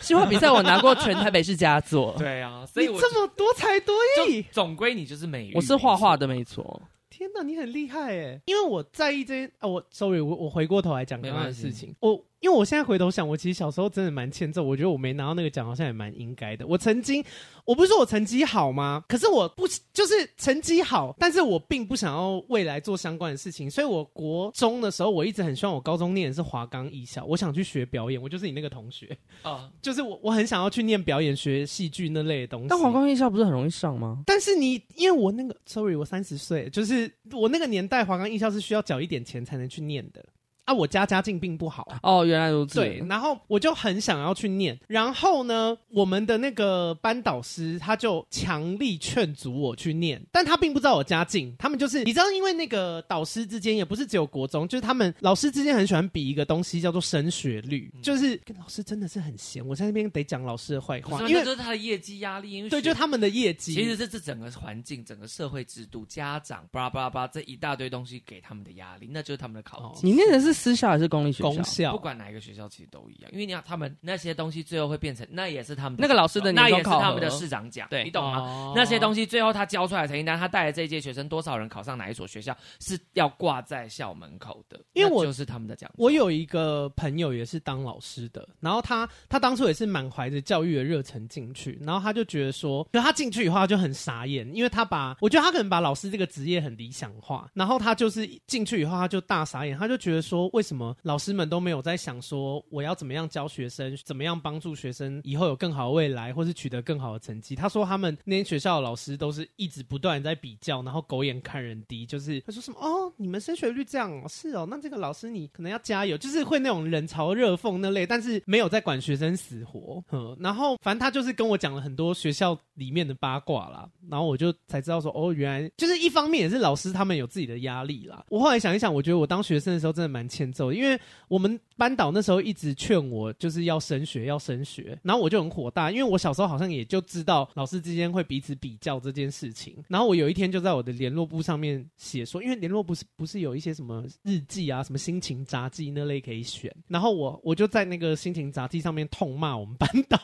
[0.00, 2.14] 西画比赛我拿过全台北市佳作。
[2.18, 3.94] 对啊，所以你这么多才多
[4.28, 5.52] 艺，总归你就是美。
[5.54, 6.80] 我是画画的，没错。
[7.10, 8.40] 天哪，你很厉害哎！
[8.46, 12.24] 因为我在意这些啊，我 sorry，我我回过头来讲刚刚的事情，我。
[12.40, 14.62] 因为我现在回头想，我其实小时候真的蛮欠揍。
[14.62, 16.66] 我觉得我没拿到那个奖，好像也蛮应该的。
[16.66, 17.24] 我曾经，
[17.64, 19.04] 我不是说我成绩好吗？
[19.08, 23.68] 可是我不就是成绩好，但是我并不想要未来做相关的事情。
[23.68, 28.20] 所以，我国中的时候，我一直很希望我高中念的是华冈艺校，我想去学表演。
[28.20, 32.68] 我就是你那个同学啊， 就是我，我很想要去念表演学戏剧那类的东西。
[32.68, 34.22] 但华冈艺校不是很容易上吗？
[34.24, 40.24] 但是你，因为我那个，sorry，我三十岁，就是我那个年代，华冈艺校是需要缴一点钱才能去念的。
[40.68, 42.74] 啊，我家家境并不好哦，原来如此。
[42.74, 59.66] 对，然后我就很想要去念，然后呢，我们的那个班导师他就强力劝阻我去念，但他并不知道我家境，他们就是你知道，因为那个导师之间也不是只有国中，就是他们老师之间很喜欢比一个东西叫做升学率，嗯、就是跟老师真的是很闲。
[59.66, 63.72] 我在那边得讲老师的坏话，因为就是他的业绩压力，因为对，就是他们的业绩。
[63.72, 70.06] 其实这是整个环境、整个社会制度、家长巴拉巴拉巴拉这一大堆东西给他们的压力，那就是他们的考绩。
[70.06, 71.32] 你念的是私校还是公立？
[71.38, 78.38] 公校不管哪一个学校其实都一样，因为你要他们那些东西最后会变成那也是他们那个老师的年终考核，那也是他们的市长奖，对你懂吗？
[78.38, 85.88] 哦、那些东西最后他交出来的成绩单，他带的这一届学生多少人考上哪一所学校是要挂在校门口的，因为我就是他们的奖。
[85.96, 102.18] 我有一个朋友也是当老师的，然后他他当初也是满怀着教育的热忱进去，然后他就觉得说，就他进去以后他就很傻眼，因为他把我觉得他可能把老师这个职业很理想化，然后他就是进去以后他就大傻眼，他就觉得说，为什么老师们都没有在想。
[102.20, 107.54] 说我要怎么样教学生，怎么样帮助学生以后有更好的未来，或是取得更好的成绩。
[107.54, 112.04] 他说他们那些学校的老师都是一直不断在比较，然后狗眼看人低。
[112.04, 120.02] 就是他说什么哦，你们升学率这样，是哦，那这个老师你可能要加油，就是会那种冷嘲热讽那类，但是没有在管学生死活。
[120.10, 128.24] 嗯，然后反正他就是跟我讲了很多学校里面的八卦啦，然后我就才知道说哦，原来就是一方面也是老师他们有自己的压力啦。
[128.28, 131.98] 我后来想一想，我觉得我当学生的时候真的蛮欠揍的，因为我们班。
[131.98, 139.76] 导那时候一直劝我，就是要升学，要升学，然后我就很火大，因为我小时候好像也就知道老师之间会彼此比较这件事情。
[139.88, 150.20] 然后我有一天就在我的联络簿上面写说，因为联络簿是不是有一些什么日记啊、什么心情札记那类可以选，然后我我就在那个心情札记上面痛骂我们班导。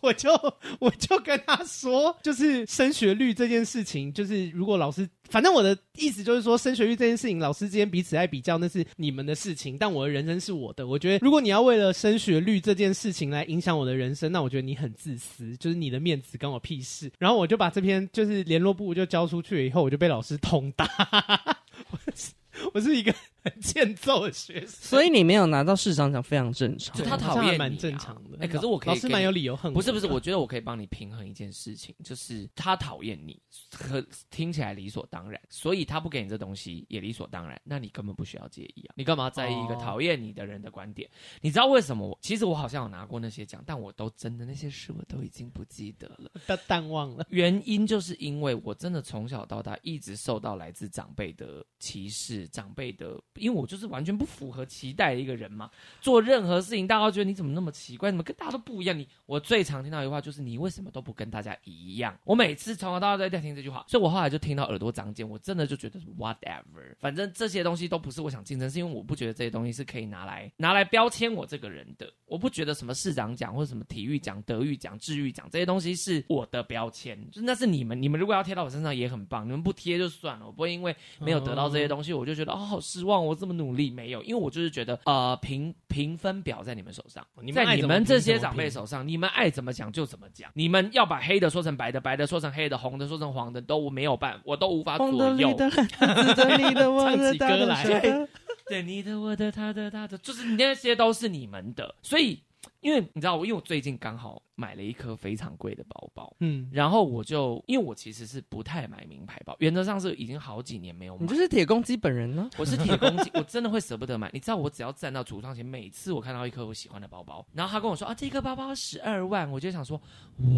[0.00, 0.30] 我就
[0.78, 10.86] 我就跟他说，就是升学率这件事情，就是如果老师，反正我的意思就是说，升学率这件事情，老师之间彼此爱比较，那是你们的事情，但我的人生是我的。
[10.86, 17.10] 我觉得，如果你要为了升学率这件事情来影响我的人生，那我觉得你很自私，就是你的面子关我屁事。
[17.18, 20.88] 然后我就把这篇就是联络簿就交出去了，以后我就被老师痛打。
[22.74, 26.96] 我是一个很 欠揍的学生，所以你没有拿到市长奖非常正常。
[26.96, 28.38] 就他讨厌蛮正常的。
[28.40, 29.72] 哎，可是我可以老师蛮有理由恨。
[29.72, 37.60] 不是不是，我觉得我可以帮你平衡一件事情，就是他讨厌你，可听起来理所当然，所以他不给你这东西也理所当然。
[37.64, 41.08] 那你根本不需要介意啊，你干嘛在意一个讨厌你的人的观点？
[41.40, 42.18] 你知道为什么我？
[42.20, 47.26] 其实我好像有拿过那些奖，但我都真的那些事我都已经不记得了，都淡忘了。
[47.30, 52.48] 原因就是因为我真的从小到大一直受到来自长辈的歧视。
[52.50, 55.70] 长辈的因为我就是完全不符合期待的一个人嘛。
[56.00, 58.98] 做任何事情，大家都觉得你怎么那么奇怪，怎么跟大家都不一样？
[58.98, 62.16] 你我最常听到一句话就是你为什么都不跟大家一样？
[62.24, 72.10] 我每次从头到尾都在听这句话，所以我后来就听到耳朵长茧，我真的就觉得 whatever，反正这些东西都不是我想竞争，是因为我不觉得这些东西是可以拿来拿来标签我这个人的。
[72.26, 95.56] 我不觉得什么市长奖或者什么体育奖、德育奖、智育奖这些东西是我的标签，就那是你们，你们如果要贴到我身上也很棒，你们不贴就算了，我不会因为没有得到这些东西，我就觉得哦好失望，我这么努力没有，因为我就是觉得呃评评分表在你们手上，你在你们这些长辈手上，你们爱怎么讲就怎么讲，你们要把黑的说成白的，白的说成黑的，红的说成黄的，都没有办，我都无法左右。
[95.60, 98.28] 唱起歌来。
[98.68, 102.40] 对你的、我的、他的、他的，就是那些都是你们的，所以，
[102.80, 104.40] 因为你知道，我因为我最近刚好。
[104.60, 111.22] 买了一颗非常贵的包包，嗯，然后我就因为我其实是不太买名牌包，原则上是已经好几年没有买。
[111.22, 112.50] 你就是铁公鸡本人呢？
[112.58, 114.30] 我是铁公鸡， 我真的会舍不得买。
[114.34, 119.98] 你知道，我只要站到橱窗前，每次我看到一颗我喜欢的包包，然后他跟我说啊，这颗包包十二万，我就想说，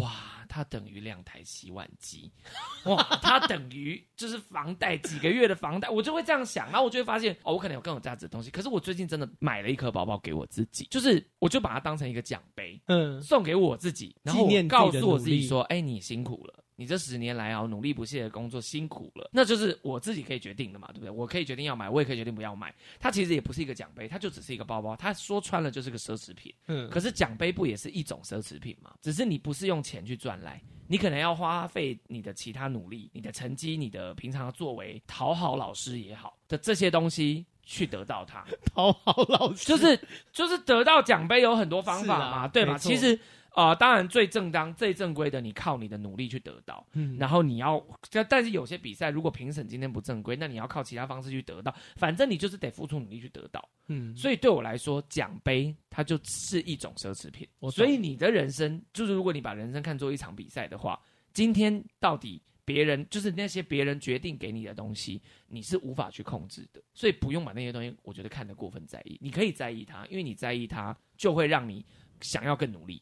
[0.01, 0.11] 哇，
[0.49, 2.29] 它等于两台洗碗机，
[2.83, 8.51] 哇，它等于就是房贷几个月的房贷，我就会这样想，然后我就会发现哦，我可能有更有价值的东西。
[8.51, 13.92] 可是我最近真的买了一颗包包给我自己，就是我就把它当成一个奖杯，嗯，送给我自己，
[14.23, 21.09] 然后我告诉我自己说，哎、欸，你辛苦了，你这十年来啊努力不懈的工作辛苦了，那就是我自己可以决定的嘛，对不对？
[21.09, 22.73] 我可以决定要买，我也可以决定不要买。
[22.99, 24.95] 它其实也不是一个奖杯，它就只是一个包包。
[24.95, 26.53] 它说穿了就是个奢侈品。
[26.67, 28.93] 嗯，可是奖杯不也是一种奢侈品吗？
[29.01, 38.43] 只是你不是用钱去赚来，你可能要花费你的其他努力、你的成绩、你的平常的作为，讨好老师也好的这些东西去得到它。
[38.73, 39.99] 讨好老师就是
[40.31, 42.77] 就是得到奖杯有很多方法嘛，对吧？
[42.77, 43.19] 其实。
[43.53, 46.85] 啊、呃，当然最正当、最正规的，你靠你的努力去得到。
[46.93, 47.83] 嗯，然后你要，
[48.27, 51.73] 但是有些比赛如果评审今天不正规，那你要靠其他方式去得到。
[51.95, 53.67] 反正你就是得付出努力去得到。
[53.87, 57.47] 嗯，所以对我来说，奖杯它就是一种奢侈品。
[57.71, 60.99] 所以你的人生，就是如果你把人生看作一场比赛的话，
[61.33, 66.81] 今天到底别人就是那些别人决定给你的东西，你是无法去控制的。
[66.93, 69.17] 所以不用把那些东西，我觉得看得过分在意。
[69.21, 71.85] 你可以在意它，因为你在意它，就会让你
[72.21, 73.01] 想要更努力。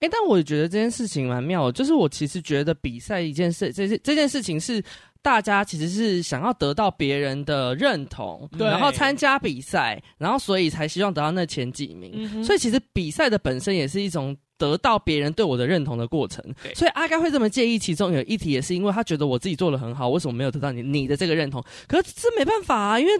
[0.00, 4.80] 哎、欸，但我也觉得这件事情蛮妙的，就是我其实觉得比赛一件事，这这这件事情是
[5.22, 12.12] 大家其实是想要得到别人的认同，对，然后参加比赛，然后所以才希望得到那前几名。
[12.14, 16.44] 嗯、所以其实比赛的本身也是一种得到别人对我的认同的过程。
[16.62, 21.60] 对，所以阿该会这么介意，其中有一题也是因为他觉得我自己做的很好，为什么没有得到你你的这个认同？
[21.88, 23.12] 可是这没办法啊，因为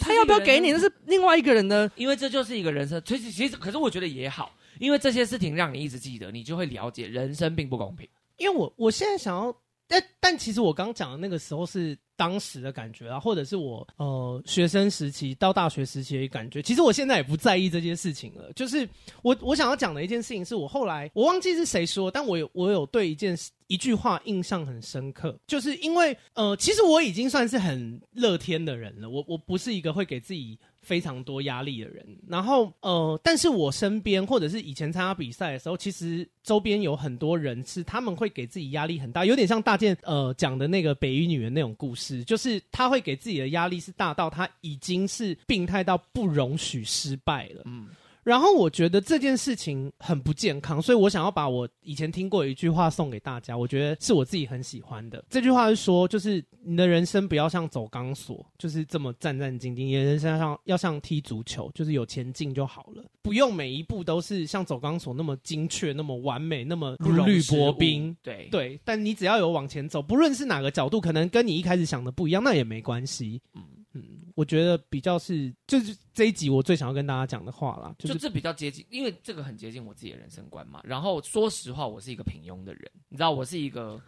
[0.00, 3.02] 他要不要给你，那是另外一个人的，因为这就是一个人生。
[3.04, 4.50] 其实其实，可是我觉得也好。
[4.78, 8.08] 因为这些事情让你一直记得，你就会了解人生并不公平。
[8.38, 9.56] 因为我我现在想要，
[9.88, 16.60] 但但其实我刚讲的那个时候是当时的感觉啊，或者是我呃学生时期到大学时期的感觉。
[16.60, 18.52] 其实我现在也不在意这件事情了。
[18.54, 18.86] 就是
[19.22, 29.08] 我我想要讲的一件事情，是我后来我忘记是谁说，但我有我有对一件事一句话印象很深刻，就是因为呃，其实我已经算是很乐天的人了。
[29.08, 30.58] 我我不是一个会给自己。
[30.86, 47.62] 非常多压力的人，然后呃，但是我身边或者是以前参加比赛的时候，其实周边有很多人是他们会给自己压力很大，有点像大健呃讲的那个北语女的那种故事，就是他会给自己的压力是大到他已经是病态到不容许失败了。
[47.64, 47.88] 嗯。
[48.26, 55.24] 然后我觉得这件事情很不健康，所以我想要把我以前听过一句话送给大家，我觉得是我自己很喜欢的。
[55.30, 68.16] 这句话是说，就是你的人生不要像走钢索，就是这么战战兢兢；你的人生要像要像踢足球，就是有前进就好了，不用每一步都是像走钢索那么精确、那么完美、那么如履薄冰。
[68.24, 73.40] 对对，但你只要有往前走，不论是哪个角度，可能跟你一开始想的不一样，那也没关系。
[73.54, 73.62] 嗯。
[73.96, 80.80] 嗯，我觉得比较是，就是这一集我最想要跟大家讲的话啦，就是、就这比较接近，因为这个很接近我自己的人生观嘛。
[80.84, 84.00] 然后说实话，我是一个平庸的人，你知道，我是一个。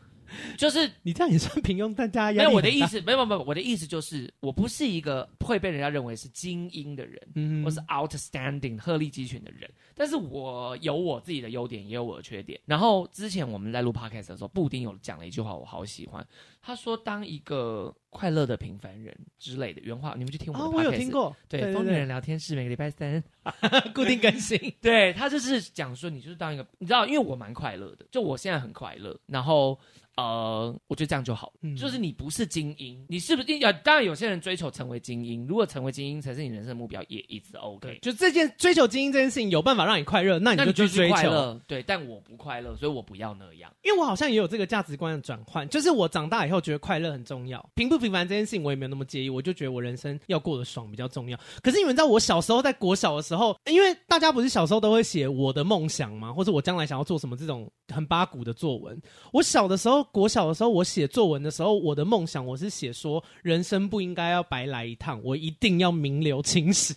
[0.57, 12.61] 就是 你这样也算平庸，但大家没有我的意思，没有没有，我的意思就是我不是一个会被人家认为是精英的人，嗯，我是 outstanding 鹤立鸡群的人，但是我有我自己的优点，也有我的缺点。
[12.65, 16.27] 然后之前我们在录 podcast 的时候，布丁有讲了一句话，我好喜欢，
[16.61, 23.23] 他说：“当一个快乐的平凡人之类的原话，你们去听我们的 podcast，、哦、我有听过，对，疯女人聊天室每个礼拜三。
[23.95, 24.59] ”固定更新。
[24.81, 29.79] 对，他就是讲说，你就是当一个，你知道，因为我蛮快乐的，就我现在很快乐，然后。
[30.19, 33.59] 呃，我觉得这样就好，嗯、就是你不是精英，你是不是？
[33.61, 38.01] 要当然，有些人追求成为精英，如果成为精英才是你人生的目标，也一直 OK。
[38.03, 41.61] 就这件追求精英这件事情有办法让你快乐，那你就去追求。
[41.69, 43.73] 对，但我不快乐，所以我不要那样。
[43.85, 51.39] 因为我好像也有这个价值观的转换，就是我长大以后觉得快乐很重要，平不平凡这件事情我也没有那么介意，我就觉得我人生要过得爽比较重要。
[51.63, 56.33] 可是你们知道，我小时候在国小的时候，因为大家不是小时候都会写我的梦想吗？
[56.33, 59.01] 或者我将来想要做什么这种很八股的作文。
[59.33, 60.89] 我小的时候，国小的时候，我。
[60.89, 66.95] 写作文的时候，我的梦想我是写说，人生不应该要白来一趟，我一定要名留青史。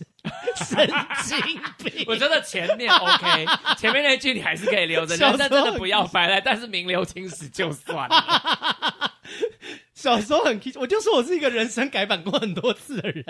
[0.56, 0.90] 神
[1.24, 1.38] 经
[1.84, 2.04] 病！
[2.08, 3.44] 我觉得前面 OK，
[3.76, 8.91] 前面那句你还是可以留着， 人生真的不要白来，但是名留青史就算了。
[10.02, 13.24] 小时候很，我就说我是一个人生改版过很多次的人，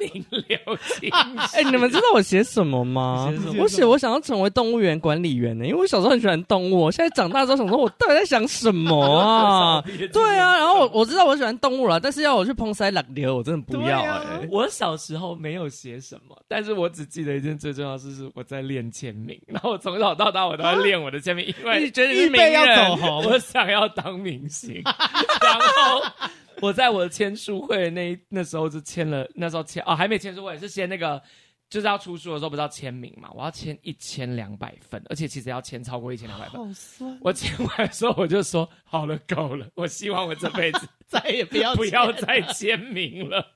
[0.00, 1.54] 名留青史。
[1.56, 3.32] 哎，你们知道我写什么吗？
[3.56, 6.80] 我写我想要成为动物园管理员呢，因为我小时候很喜欢动物。
[6.80, 9.80] 我现在长大之后想说，我到底在想什么啊？
[10.12, 14.48] 对啊，然后我我知道我喜欢动物了，但是要我去碰塞浪流，我真的不要哎。
[14.50, 19.40] 我小时候没有写什么，但是我只记得一件最重要的事，是我在练签名。
[19.46, 26.02] 然后我从小到大我都在练我的签名，因为 你觉得预备要走红，我想要当明星，然后。
[26.62, 31.22] 我在我的签书会那那时候就签了，那时候签哦还没签书会，是签那个
[31.68, 33.30] 就是要出书的时候不是要签名嘛？
[33.34, 36.64] 我要签一千两百份，而且其实要签超过一千两百份。
[36.66, 37.18] 好酸！
[37.20, 43.54] 我签完的时候我就说好了够了，我希望我这辈子再也 不要不要再签名了。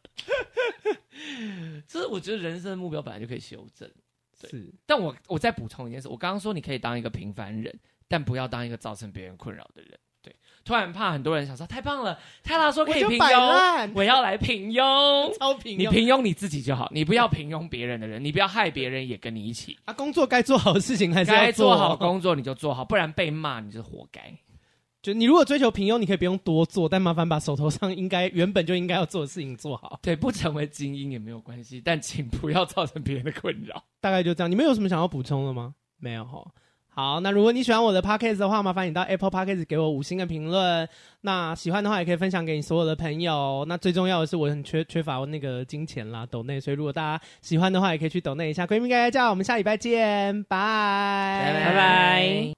[1.87, 3.91] 这是我觉得人生的目标本来就可以修正，
[4.41, 4.51] 对。
[4.51, 9.99] 是，但我我再补充一件事，我刚刚说你可以当一个平凡人，但不要当一个造成别人困扰的人。
[10.71, 19.77] 对，突然怕很多人想说太棒了，泰拉说可以平庸，我，我要来平庸， 超平庸，你平庸你自己就好，你不要平庸别人的人，你不要害别人也跟你一起。
[19.87, 24.33] 啊，工作该做好的事情还是要做好，工作你就做好，不然被骂你就活该。
[25.03, 29.99] 就你如果追求平庸，你可以不用多做，但麻烦把手头上应该原本就应该要做的事情做好。
[30.03, 33.83] 对，不成为精英也没有关系，但请不要造成别人的困扰。
[33.99, 35.75] 大概就这样，你们有什么想要补充的吗？
[35.99, 36.45] 没有哈。
[37.01, 40.87] 好，那如果你喜欢我的 podcast 的话，麻烦你到 Apple Podcast 给我五星的评论。
[41.23, 43.65] 那喜欢的话，也可以分享给你所有的朋友。
[43.67, 46.61] 那最重要的是，我很缺缺乏那个金钱啦，抖内。
[46.61, 48.67] 所以如果大家喜欢的话，也可以去抖内一下。
[48.67, 50.59] 闺蜜该该叫，我们下礼拜见，拜
[51.55, 52.53] 拜拜拜。